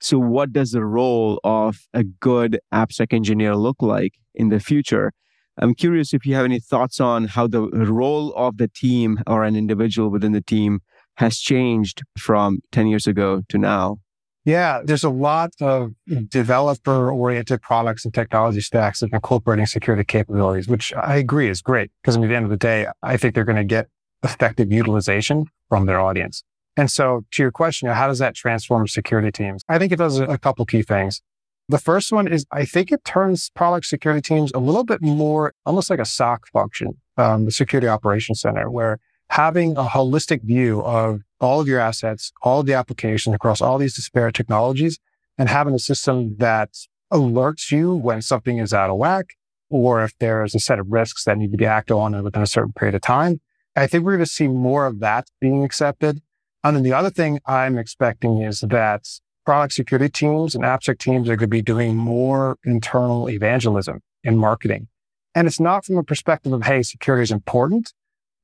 So, 0.00 0.18
what 0.18 0.52
does 0.52 0.70
the 0.70 0.84
role 0.84 1.40
of 1.44 1.78
a 1.92 2.04
good 2.04 2.58
AppSec 2.72 3.12
engineer 3.12 3.56
look 3.56 3.76
like 3.80 4.14
in 4.34 4.48
the 4.48 4.60
future? 4.60 5.12
I'm 5.56 5.74
curious 5.74 6.12
if 6.12 6.26
you 6.26 6.34
have 6.34 6.44
any 6.44 6.60
thoughts 6.60 7.00
on 7.00 7.26
how 7.26 7.46
the 7.46 7.62
role 7.62 8.32
of 8.34 8.56
the 8.58 8.68
team 8.68 9.20
or 9.26 9.44
an 9.44 9.56
individual 9.56 10.10
within 10.10 10.32
the 10.32 10.40
team 10.40 10.80
has 11.16 11.38
changed 11.38 12.02
from 12.18 12.58
10 12.72 12.88
years 12.88 13.06
ago 13.06 13.42
to 13.48 13.58
now. 13.58 13.98
Yeah, 14.44 14.82
there's 14.84 15.04
a 15.04 15.10
lot 15.10 15.52
of 15.60 15.92
developer 16.28 17.10
oriented 17.10 17.62
products 17.62 18.04
and 18.04 18.12
technology 18.12 18.60
stacks 18.60 19.00
that 19.00 19.10
are 19.12 19.16
incorporating 19.16 19.64
security 19.64 20.04
capabilities, 20.04 20.68
which 20.68 20.92
I 20.92 21.16
agree 21.16 21.48
is 21.48 21.62
great 21.62 21.90
because 22.02 22.16
at 22.16 22.22
the 22.22 22.34
end 22.34 22.44
of 22.44 22.50
the 22.50 22.58
day, 22.58 22.86
I 23.02 23.16
think 23.16 23.34
they're 23.34 23.44
going 23.44 23.56
to 23.56 23.64
get 23.64 23.88
effective 24.22 24.70
utilization 24.70 25.46
from 25.68 25.86
their 25.86 25.98
audience. 25.98 26.42
And 26.76 26.90
so 26.90 27.24
to 27.32 27.42
your 27.42 27.52
question, 27.52 27.88
how 27.88 28.06
does 28.06 28.18
that 28.18 28.34
transform 28.34 28.86
security 28.86 29.30
teams? 29.30 29.62
I 29.68 29.78
think 29.78 29.92
it 29.92 29.96
does 29.96 30.18
a 30.18 30.38
couple 30.38 30.66
key 30.66 30.82
things. 30.82 31.22
The 31.68 31.78
first 31.78 32.12
one 32.12 32.28
is 32.28 32.44
I 32.52 32.66
think 32.66 32.92
it 32.92 33.04
turns 33.04 33.50
product 33.54 33.86
security 33.86 34.20
teams 34.20 34.52
a 34.54 34.58
little 34.58 34.84
bit 34.84 35.00
more 35.00 35.54
almost 35.64 35.88
like 35.88 36.00
a 36.00 36.04
SOC 36.04 36.46
function, 36.48 37.00
um, 37.16 37.46
the 37.46 37.50
security 37.50 37.88
operations 37.88 38.40
center, 38.40 38.70
where 38.70 38.98
having 39.30 39.76
a 39.76 39.84
holistic 39.84 40.42
view 40.42 40.82
of 40.82 41.22
all 41.44 41.60
of 41.60 41.68
your 41.68 41.80
assets, 41.80 42.32
all 42.42 42.60
of 42.60 42.66
the 42.66 42.74
applications 42.74 43.34
across 43.34 43.60
all 43.60 43.78
these 43.78 43.94
disparate 43.94 44.34
technologies 44.34 44.98
and 45.38 45.48
having 45.48 45.74
a 45.74 45.78
system 45.78 46.36
that 46.38 46.70
alerts 47.12 47.70
you 47.70 47.94
when 47.94 48.22
something 48.22 48.58
is 48.58 48.72
out 48.72 48.90
of 48.90 48.96
whack 48.96 49.34
or 49.70 50.04
if 50.04 50.16
there's 50.18 50.54
a 50.54 50.60
set 50.60 50.78
of 50.78 50.90
risks 50.90 51.24
that 51.24 51.38
need 51.38 51.52
to 51.52 51.56
be 51.56 51.66
acted 51.66 51.94
on 51.94 52.22
within 52.22 52.42
a 52.42 52.46
certain 52.46 52.72
period 52.72 52.94
of 52.94 53.02
time. 53.02 53.40
I 53.76 53.86
think 53.86 54.04
we're 54.04 54.12
going 54.12 54.24
to 54.24 54.30
see 54.30 54.48
more 54.48 54.86
of 54.86 55.00
that 55.00 55.28
being 55.40 55.64
accepted. 55.64 56.22
And 56.62 56.76
then 56.76 56.82
the 56.82 56.92
other 56.92 57.10
thing 57.10 57.40
I'm 57.46 57.76
expecting 57.76 58.42
is 58.42 58.60
that 58.60 59.06
product 59.44 59.74
security 59.74 60.08
teams 60.08 60.54
and 60.54 60.64
AppSec 60.64 60.98
teams 60.98 61.28
are 61.28 61.36
going 61.36 61.40
to 61.40 61.46
be 61.48 61.62
doing 61.62 61.96
more 61.96 62.56
internal 62.64 63.28
evangelism 63.28 64.00
in 64.22 64.36
marketing. 64.38 64.88
And 65.34 65.46
it's 65.46 65.60
not 65.60 65.84
from 65.84 65.98
a 65.98 66.04
perspective 66.04 66.52
of, 66.52 66.62
hey, 66.62 66.82
security 66.82 67.24
is 67.24 67.30
important 67.30 67.92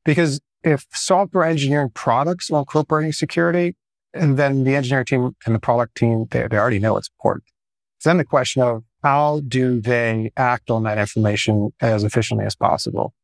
because 0.04 0.40
if 0.62 0.86
software 0.92 1.44
engineering 1.44 1.90
products 1.94 2.50
are 2.50 2.60
incorporating 2.60 3.12
security, 3.12 3.76
and 4.12 4.36
then 4.36 4.64
the 4.64 4.74
engineering 4.74 5.06
team 5.06 5.36
and 5.46 5.54
the 5.54 5.60
product 5.60 5.96
team, 5.96 6.26
they, 6.30 6.46
they 6.48 6.56
already 6.56 6.78
know 6.78 6.96
it's 6.96 7.10
important. 7.18 7.44
So 7.98 8.10
then 8.10 8.16
the 8.16 8.24
question 8.24 8.62
of 8.62 8.82
how 9.02 9.40
do 9.46 9.80
they 9.80 10.32
act 10.36 10.70
on 10.70 10.82
that 10.84 10.98
information 10.98 11.72
as 11.80 12.04
efficiently 12.04 12.44
as 12.44 12.56
possible? 12.56 13.14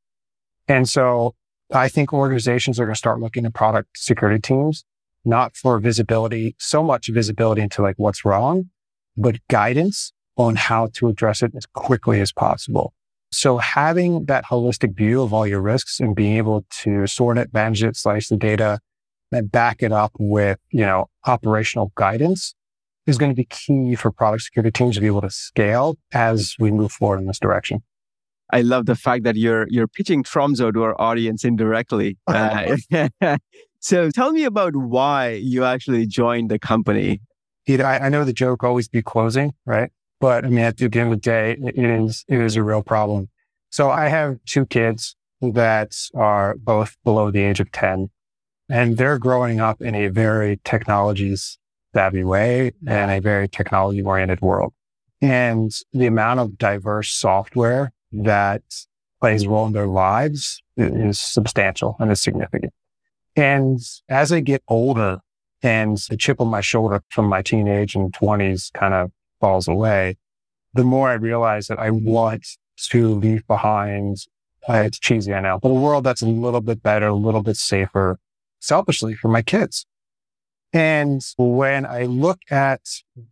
And 0.68 0.88
so 0.88 1.35
I 1.72 1.88
think 1.88 2.12
organizations 2.12 2.79
are 2.79 2.85
going 2.85 2.94
to 2.94 2.99
start 2.99 3.20
looking 3.20 3.46
at 3.46 3.55
product 3.55 3.99
security 3.99 4.40
teams, 4.40 4.85
not 5.25 5.57
for 5.57 5.79
visibility, 5.79 6.55
so 6.59 6.83
much 6.83 7.09
visibility 7.09 7.62
into 7.62 7.83
like 7.83 7.96
what's 7.99 8.25
wrong, 8.25 8.70
but 9.16 9.37
guidance 9.49 10.12
on 10.37 10.57
how 10.57 10.88
to 10.94 11.09
address 11.09 11.42
it 11.42 11.53
as 11.57 11.66
quickly 11.66 12.20
as 12.20 12.33
possible. 12.33 12.92
So 13.37 13.59
having 13.59 14.25
that 14.27 14.46
holistic 14.46 14.96
view 14.96 15.20
of 15.20 15.35
all 15.35 15.46
your 15.46 15.61
risks 15.61 16.01
and 16.01 16.16
being 16.16 16.38
able 16.38 16.64
to 16.83 17.07
sort 17.07 17.37
it, 17.37 17.53
manage 17.53 17.85
it, 17.85 17.94
slice 17.94 18.29
the 18.29 18.37
data, 18.37 18.79
and 19.31 19.53
back 19.53 19.83
it 19.83 19.92
up 19.92 20.12
with, 20.18 20.59
you 20.70 20.81
know, 20.81 21.11
operational 21.27 21.92
guidance 21.96 22.55
is 23.07 23.18
going 23.18 23.31
to 23.31 23.37
be 23.37 23.44
key 23.44 23.94
for 23.94 24.11
product 24.11 24.44
security 24.44 24.70
teams 24.70 24.94
to 24.94 25.03
be 25.03 25.07
able 25.07 25.20
to 25.20 25.29
scale 25.31 25.96
as 26.14 26.55
we 26.59 26.70
move 26.70 26.90
forward 26.90 27.18
in 27.18 27.27
this 27.27 27.38
direction. 27.38 27.83
I 28.53 28.62
love 28.62 28.87
the 28.87 28.96
fact 28.96 29.25
that 29.25 29.37
you're 29.37 29.66
you're 29.68 29.88
pitching 29.88 30.22
Tromzo 30.22 30.72
to 30.72 30.83
our 30.85 30.99
audience 30.99 31.44
indirectly. 31.44 32.16
Uh, 32.29 32.77
so 33.81 34.11
tell 34.11 34.33
me 34.33 34.44
about 34.44 34.75
why 34.75 35.33
you 35.33 35.64
actually 35.64 36.07
joined 36.07 36.51
the 36.51 36.59
company. 36.59 37.20
Know, 37.68 37.85
I, 37.85 38.07
I 38.07 38.09
know 38.09 38.25
the 38.25 38.33
joke 38.33 38.64
always 38.64 38.88
be 38.88 39.03
closing, 39.03 39.53
right? 39.66 39.90
But 40.20 40.44
I 40.44 40.48
mean, 40.48 40.64
at 40.64 40.76
the 40.79 40.85
end 40.85 40.96
of 40.96 41.11
the 41.11 41.16
day, 41.16 41.57
it 41.61 41.79
is, 41.79 42.24
it 42.29 42.40
is 42.40 42.57
a 42.57 42.62
real 42.62 42.83
problem. 42.83 43.29
So 43.70 43.90
I 43.90 44.09
have 44.09 44.38
two 44.46 44.66
kids 44.66 45.16
that 45.40 45.94
are 46.14 46.57
both 46.57 46.96
below 47.05 47.31
the 47.31 47.42
age 47.42 47.61
of 47.61 47.70
10 47.72 48.11
and 48.68 48.96
they're 48.96 49.18
growing 49.18 49.61
up 49.61 49.81
in 49.81 49.94
a 49.94 50.09
very 50.09 50.61
technologies 50.64 51.59
savvy 51.94 52.24
way 52.24 52.72
and 52.87 53.11
a 53.11 53.20
very 53.20 53.48
technology 53.48 54.02
oriented 54.02 54.40
world. 54.40 54.72
And 55.22 55.72
the 55.92 56.07
amount 56.07 56.40
of 56.40 56.59
diverse 56.59 57.11
software 57.11 57.92
that 58.12 58.62
plays 59.20 59.44
a 59.44 59.48
role 59.48 59.66
in 59.66 59.72
their 59.72 59.87
lives 59.87 60.62
is 60.76 61.18
substantial 61.18 61.96
and 61.98 62.11
is 62.11 62.20
significant. 62.20 62.72
And 63.35 63.81
as 64.09 64.33
I 64.33 64.40
get 64.40 64.62
older 64.68 65.18
and 65.62 65.96
the 66.11 66.16
chip 66.16 66.40
on 66.40 66.48
my 66.48 66.61
shoulder 66.61 67.02
from 67.11 67.26
my 67.26 67.42
teenage 67.42 67.94
and 67.94 68.12
twenties 68.12 68.70
kind 68.74 68.94
of 68.94 69.11
falls 69.46 69.68
away, 69.68 70.16
the 70.74 70.82
more 70.82 71.09
I 71.09 71.14
realize 71.14 71.68
that 71.68 71.78
I 71.78 71.90
want 71.90 72.44
to 72.90 73.14
leave 73.14 73.46
behind, 73.46 74.16
uh, 74.68 74.82
it's 74.87 74.98
cheesy, 74.98 75.32
I 75.32 75.40
know, 75.40 75.61
but 75.62 75.68
a 75.68 75.82
world 75.87 76.02
that's 76.02 76.20
a 76.20 76.26
little 76.26 76.61
bit 76.61 76.82
better, 76.82 77.06
a 77.06 77.14
little 77.14 77.44
bit 77.44 77.56
safer, 77.56 78.18
selfishly 78.59 79.14
for 79.14 79.28
my 79.28 79.42
kids. 79.42 79.87
And 80.72 81.22
when 81.37 81.87
I 81.87 82.02
look 82.06 82.40
at 82.50 82.80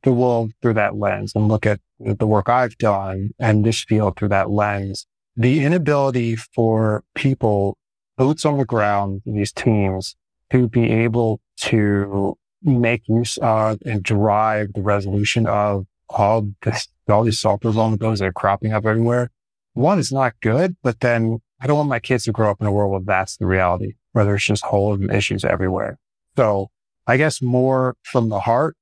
the 0.05 0.13
world 0.13 0.53
through 0.63 0.75
that 0.75 0.95
lens 0.95 1.33
and 1.35 1.49
look 1.49 1.67
at 1.67 1.81
the 1.99 2.29
work 2.29 2.49
I've 2.49 2.79
done 2.79 3.31
and 3.41 3.65
this 3.65 3.83
field 3.83 4.17
through 4.17 4.29
that 4.29 4.51
lens, 4.51 5.07
the 5.37 5.65
inability 5.65 6.37
for 6.37 7.03
people, 7.17 7.77
boots 8.17 8.45
on 8.45 8.59
the 8.59 8.65
ground, 8.65 9.23
these 9.27 9.53
teams 9.53 10.15
to 10.53 10.69
be 10.69 10.93
able 10.93 11.41
to 11.57 12.39
make 12.63 13.03
use 13.09 13.37
of 13.39 13.81
and 13.85 14.05
drive 14.05 14.75
the 14.75 14.83
resolution 14.83 15.49
of 15.49 15.87
all 16.09 16.51
this, 16.63 16.89
all 17.09 17.25
these 17.25 17.41
software 17.41 17.73
vulnerabilities 17.73 18.19
that 18.19 18.27
are 18.27 18.33
cropping 18.33 18.73
up 18.73 18.87
everywhere. 18.87 19.31
One 19.75 19.99
is 19.99 20.13
not 20.13 20.35
good, 20.41 20.77
but 20.83 21.01
then 21.01 21.41
I 21.61 21.67
don't 21.67 21.77
want 21.77 21.89
my 21.89 21.99
kids 21.99 22.25
to 22.25 22.33
grow 22.33 22.51
up 22.51 22.61
in 22.61 22.67
a 22.67 22.73
world 22.73 22.93
where 22.93 23.01
that's 23.05 23.37
the 23.37 23.47
reality, 23.47 23.95
where 24.13 24.25
there's 24.25 24.45
just 24.45 24.65
holes 24.65 25.01
and 25.01 25.11
issues 25.13 25.45
everywhere. 25.45 25.99
So 26.37 26.71
I 27.07 27.17
guess 27.17 27.43
more 27.43 27.97
from 28.03 28.29
the 28.29 28.41
heart, 28.41 28.77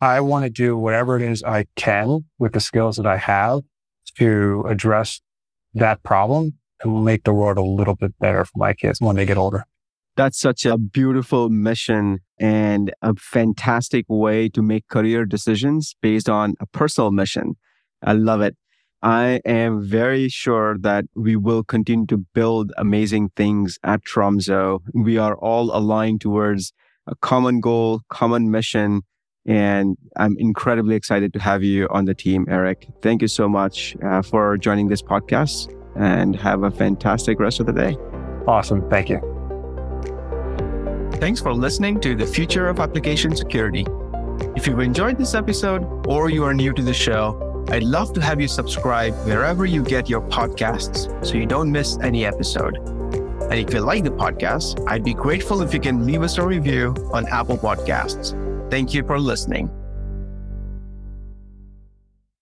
I 0.00 0.20
want 0.20 0.44
to 0.44 0.50
do 0.50 0.76
whatever 0.76 1.16
it 1.16 1.22
is 1.22 1.42
I 1.42 1.66
can 1.76 2.24
with 2.38 2.52
the 2.52 2.60
skills 2.60 2.96
that 2.96 3.06
I 3.06 3.18
have 3.18 3.60
to 4.16 4.64
address 4.66 5.20
that 5.74 6.02
problem 6.02 6.54
and 6.82 7.04
make 7.04 7.24
the 7.24 7.34
world 7.34 7.58
a 7.58 7.62
little 7.62 7.94
bit 7.94 8.18
better 8.18 8.44
for 8.44 8.58
my 8.58 8.72
kids 8.72 9.00
when 9.00 9.16
they 9.16 9.26
get 9.26 9.36
older. 9.36 9.64
That's 10.20 10.38
such 10.38 10.66
a 10.66 10.76
beautiful 10.76 11.48
mission 11.48 12.18
and 12.38 12.92
a 13.00 13.14
fantastic 13.14 14.04
way 14.06 14.50
to 14.50 14.60
make 14.60 14.86
career 14.88 15.24
decisions 15.24 15.96
based 16.02 16.28
on 16.28 16.56
a 16.60 16.66
personal 16.66 17.10
mission. 17.10 17.56
I 18.02 18.12
love 18.12 18.42
it. 18.42 18.54
I 19.02 19.40
am 19.46 19.82
very 19.82 20.28
sure 20.28 20.76
that 20.80 21.06
we 21.14 21.36
will 21.36 21.64
continue 21.64 22.04
to 22.08 22.18
build 22.34 22.70
amazing 22.76 23.30
things 23.34 23.78
at 23.82 24.04
Tromzo. 24.04 24.80
We 24.92 25.16
are 25.16 25.36
all 25.36 25.74
aligned 25.74 26.20
towards 26.20 26.74
a 27.06 27.14
common 27.22 27.60
goal, 27.62 28.02
common 28.10 28.50
mission, 28.50 29.00
and 29.46 29.96
I'm 30.18 30.36
incredibly 30.38 30.96
excited 30.96 31.32
to 31.32 31.38
have 31.38 31.62
you 31.62 31.88
on 31.90 32.04
the 32.04 32.14
team, 32.14 32.44
Eric. 32.50 32.88
Thank 33.00 33.22
you 33.22 33.28
so 33.28 33.48
much 33.48 33.96
uh, 34.04 34.20
for 34.20 34.58
joining 34.58 34.88
this 34.88 35.00
podcast 35.00 35.74
and 35.96 36.36
have 36.36 36.62
a 36.62 36.70
fantastic 36.70 37.40
rest 37.40 37.58
of 37.58 37.64
the 37.64 37.72
day. 37.72 37.96
Awesome. 38.46 38.86
Thank 38.90 39.08
you. 39.08 39.39
Thanks 41.20 41.38
for 41.38 41.52
listening 41.52 42.00
to 42.00 42.14
the 42.14 42.26
Future 42.26 42.68
of 42.68 42.80
Application 42.80 43.36
Security. 43.36 43.84
If 44.56 44.66
you've 44.66 44.80
enjoyed 44.80 45.18
this 45.18 45.34
episode 45.34 46.06
or 46.06 46.30
you 46.30 46.44
are 46.44 46.54
new 46.54 46.72
to 46.72 46.80
the 46.80 46.94
show, 46.94 47.64
I'd 47.68 47.82
love 47.82 48.14
to 48.14 48.22
have 48.22 48.40
you 48.40 48.48
subscribe 48.48 49.12
wherever 49.26 49.66
you 49.66 49.84
get 49.84 50.08
your 50.08 50.22
podcasts 50.22 51.24
so 51.24 51.34
you 51.34 51.44
don't 51.44 51.70
miss 51.70 51.98
any 51.98 52.24
episode. 52.24 52.78
And 52.78 53.52
if 53.52 53.74
you 53.74 53.80
like 53.80 54.02
the 54.02 54.10
podcast, 54.10 54.82
I'd 54.88 55.04
be 55.04 55.12
grateful 55.12 55.60
if 55.60 55.74
you 55.74 55.80
can 55.80 56.06
leave 56.06 56.22
us 56.22 56.38
a 56.38 56.46
review 56.46 56.94
on 57.12 57.28
Apple 57.28 57.58
Podcasts. 57.58 58.32
Thank 58.70 58.94
you 58.94 59.02
for 59.02 59.20
listening. 59.20 59.70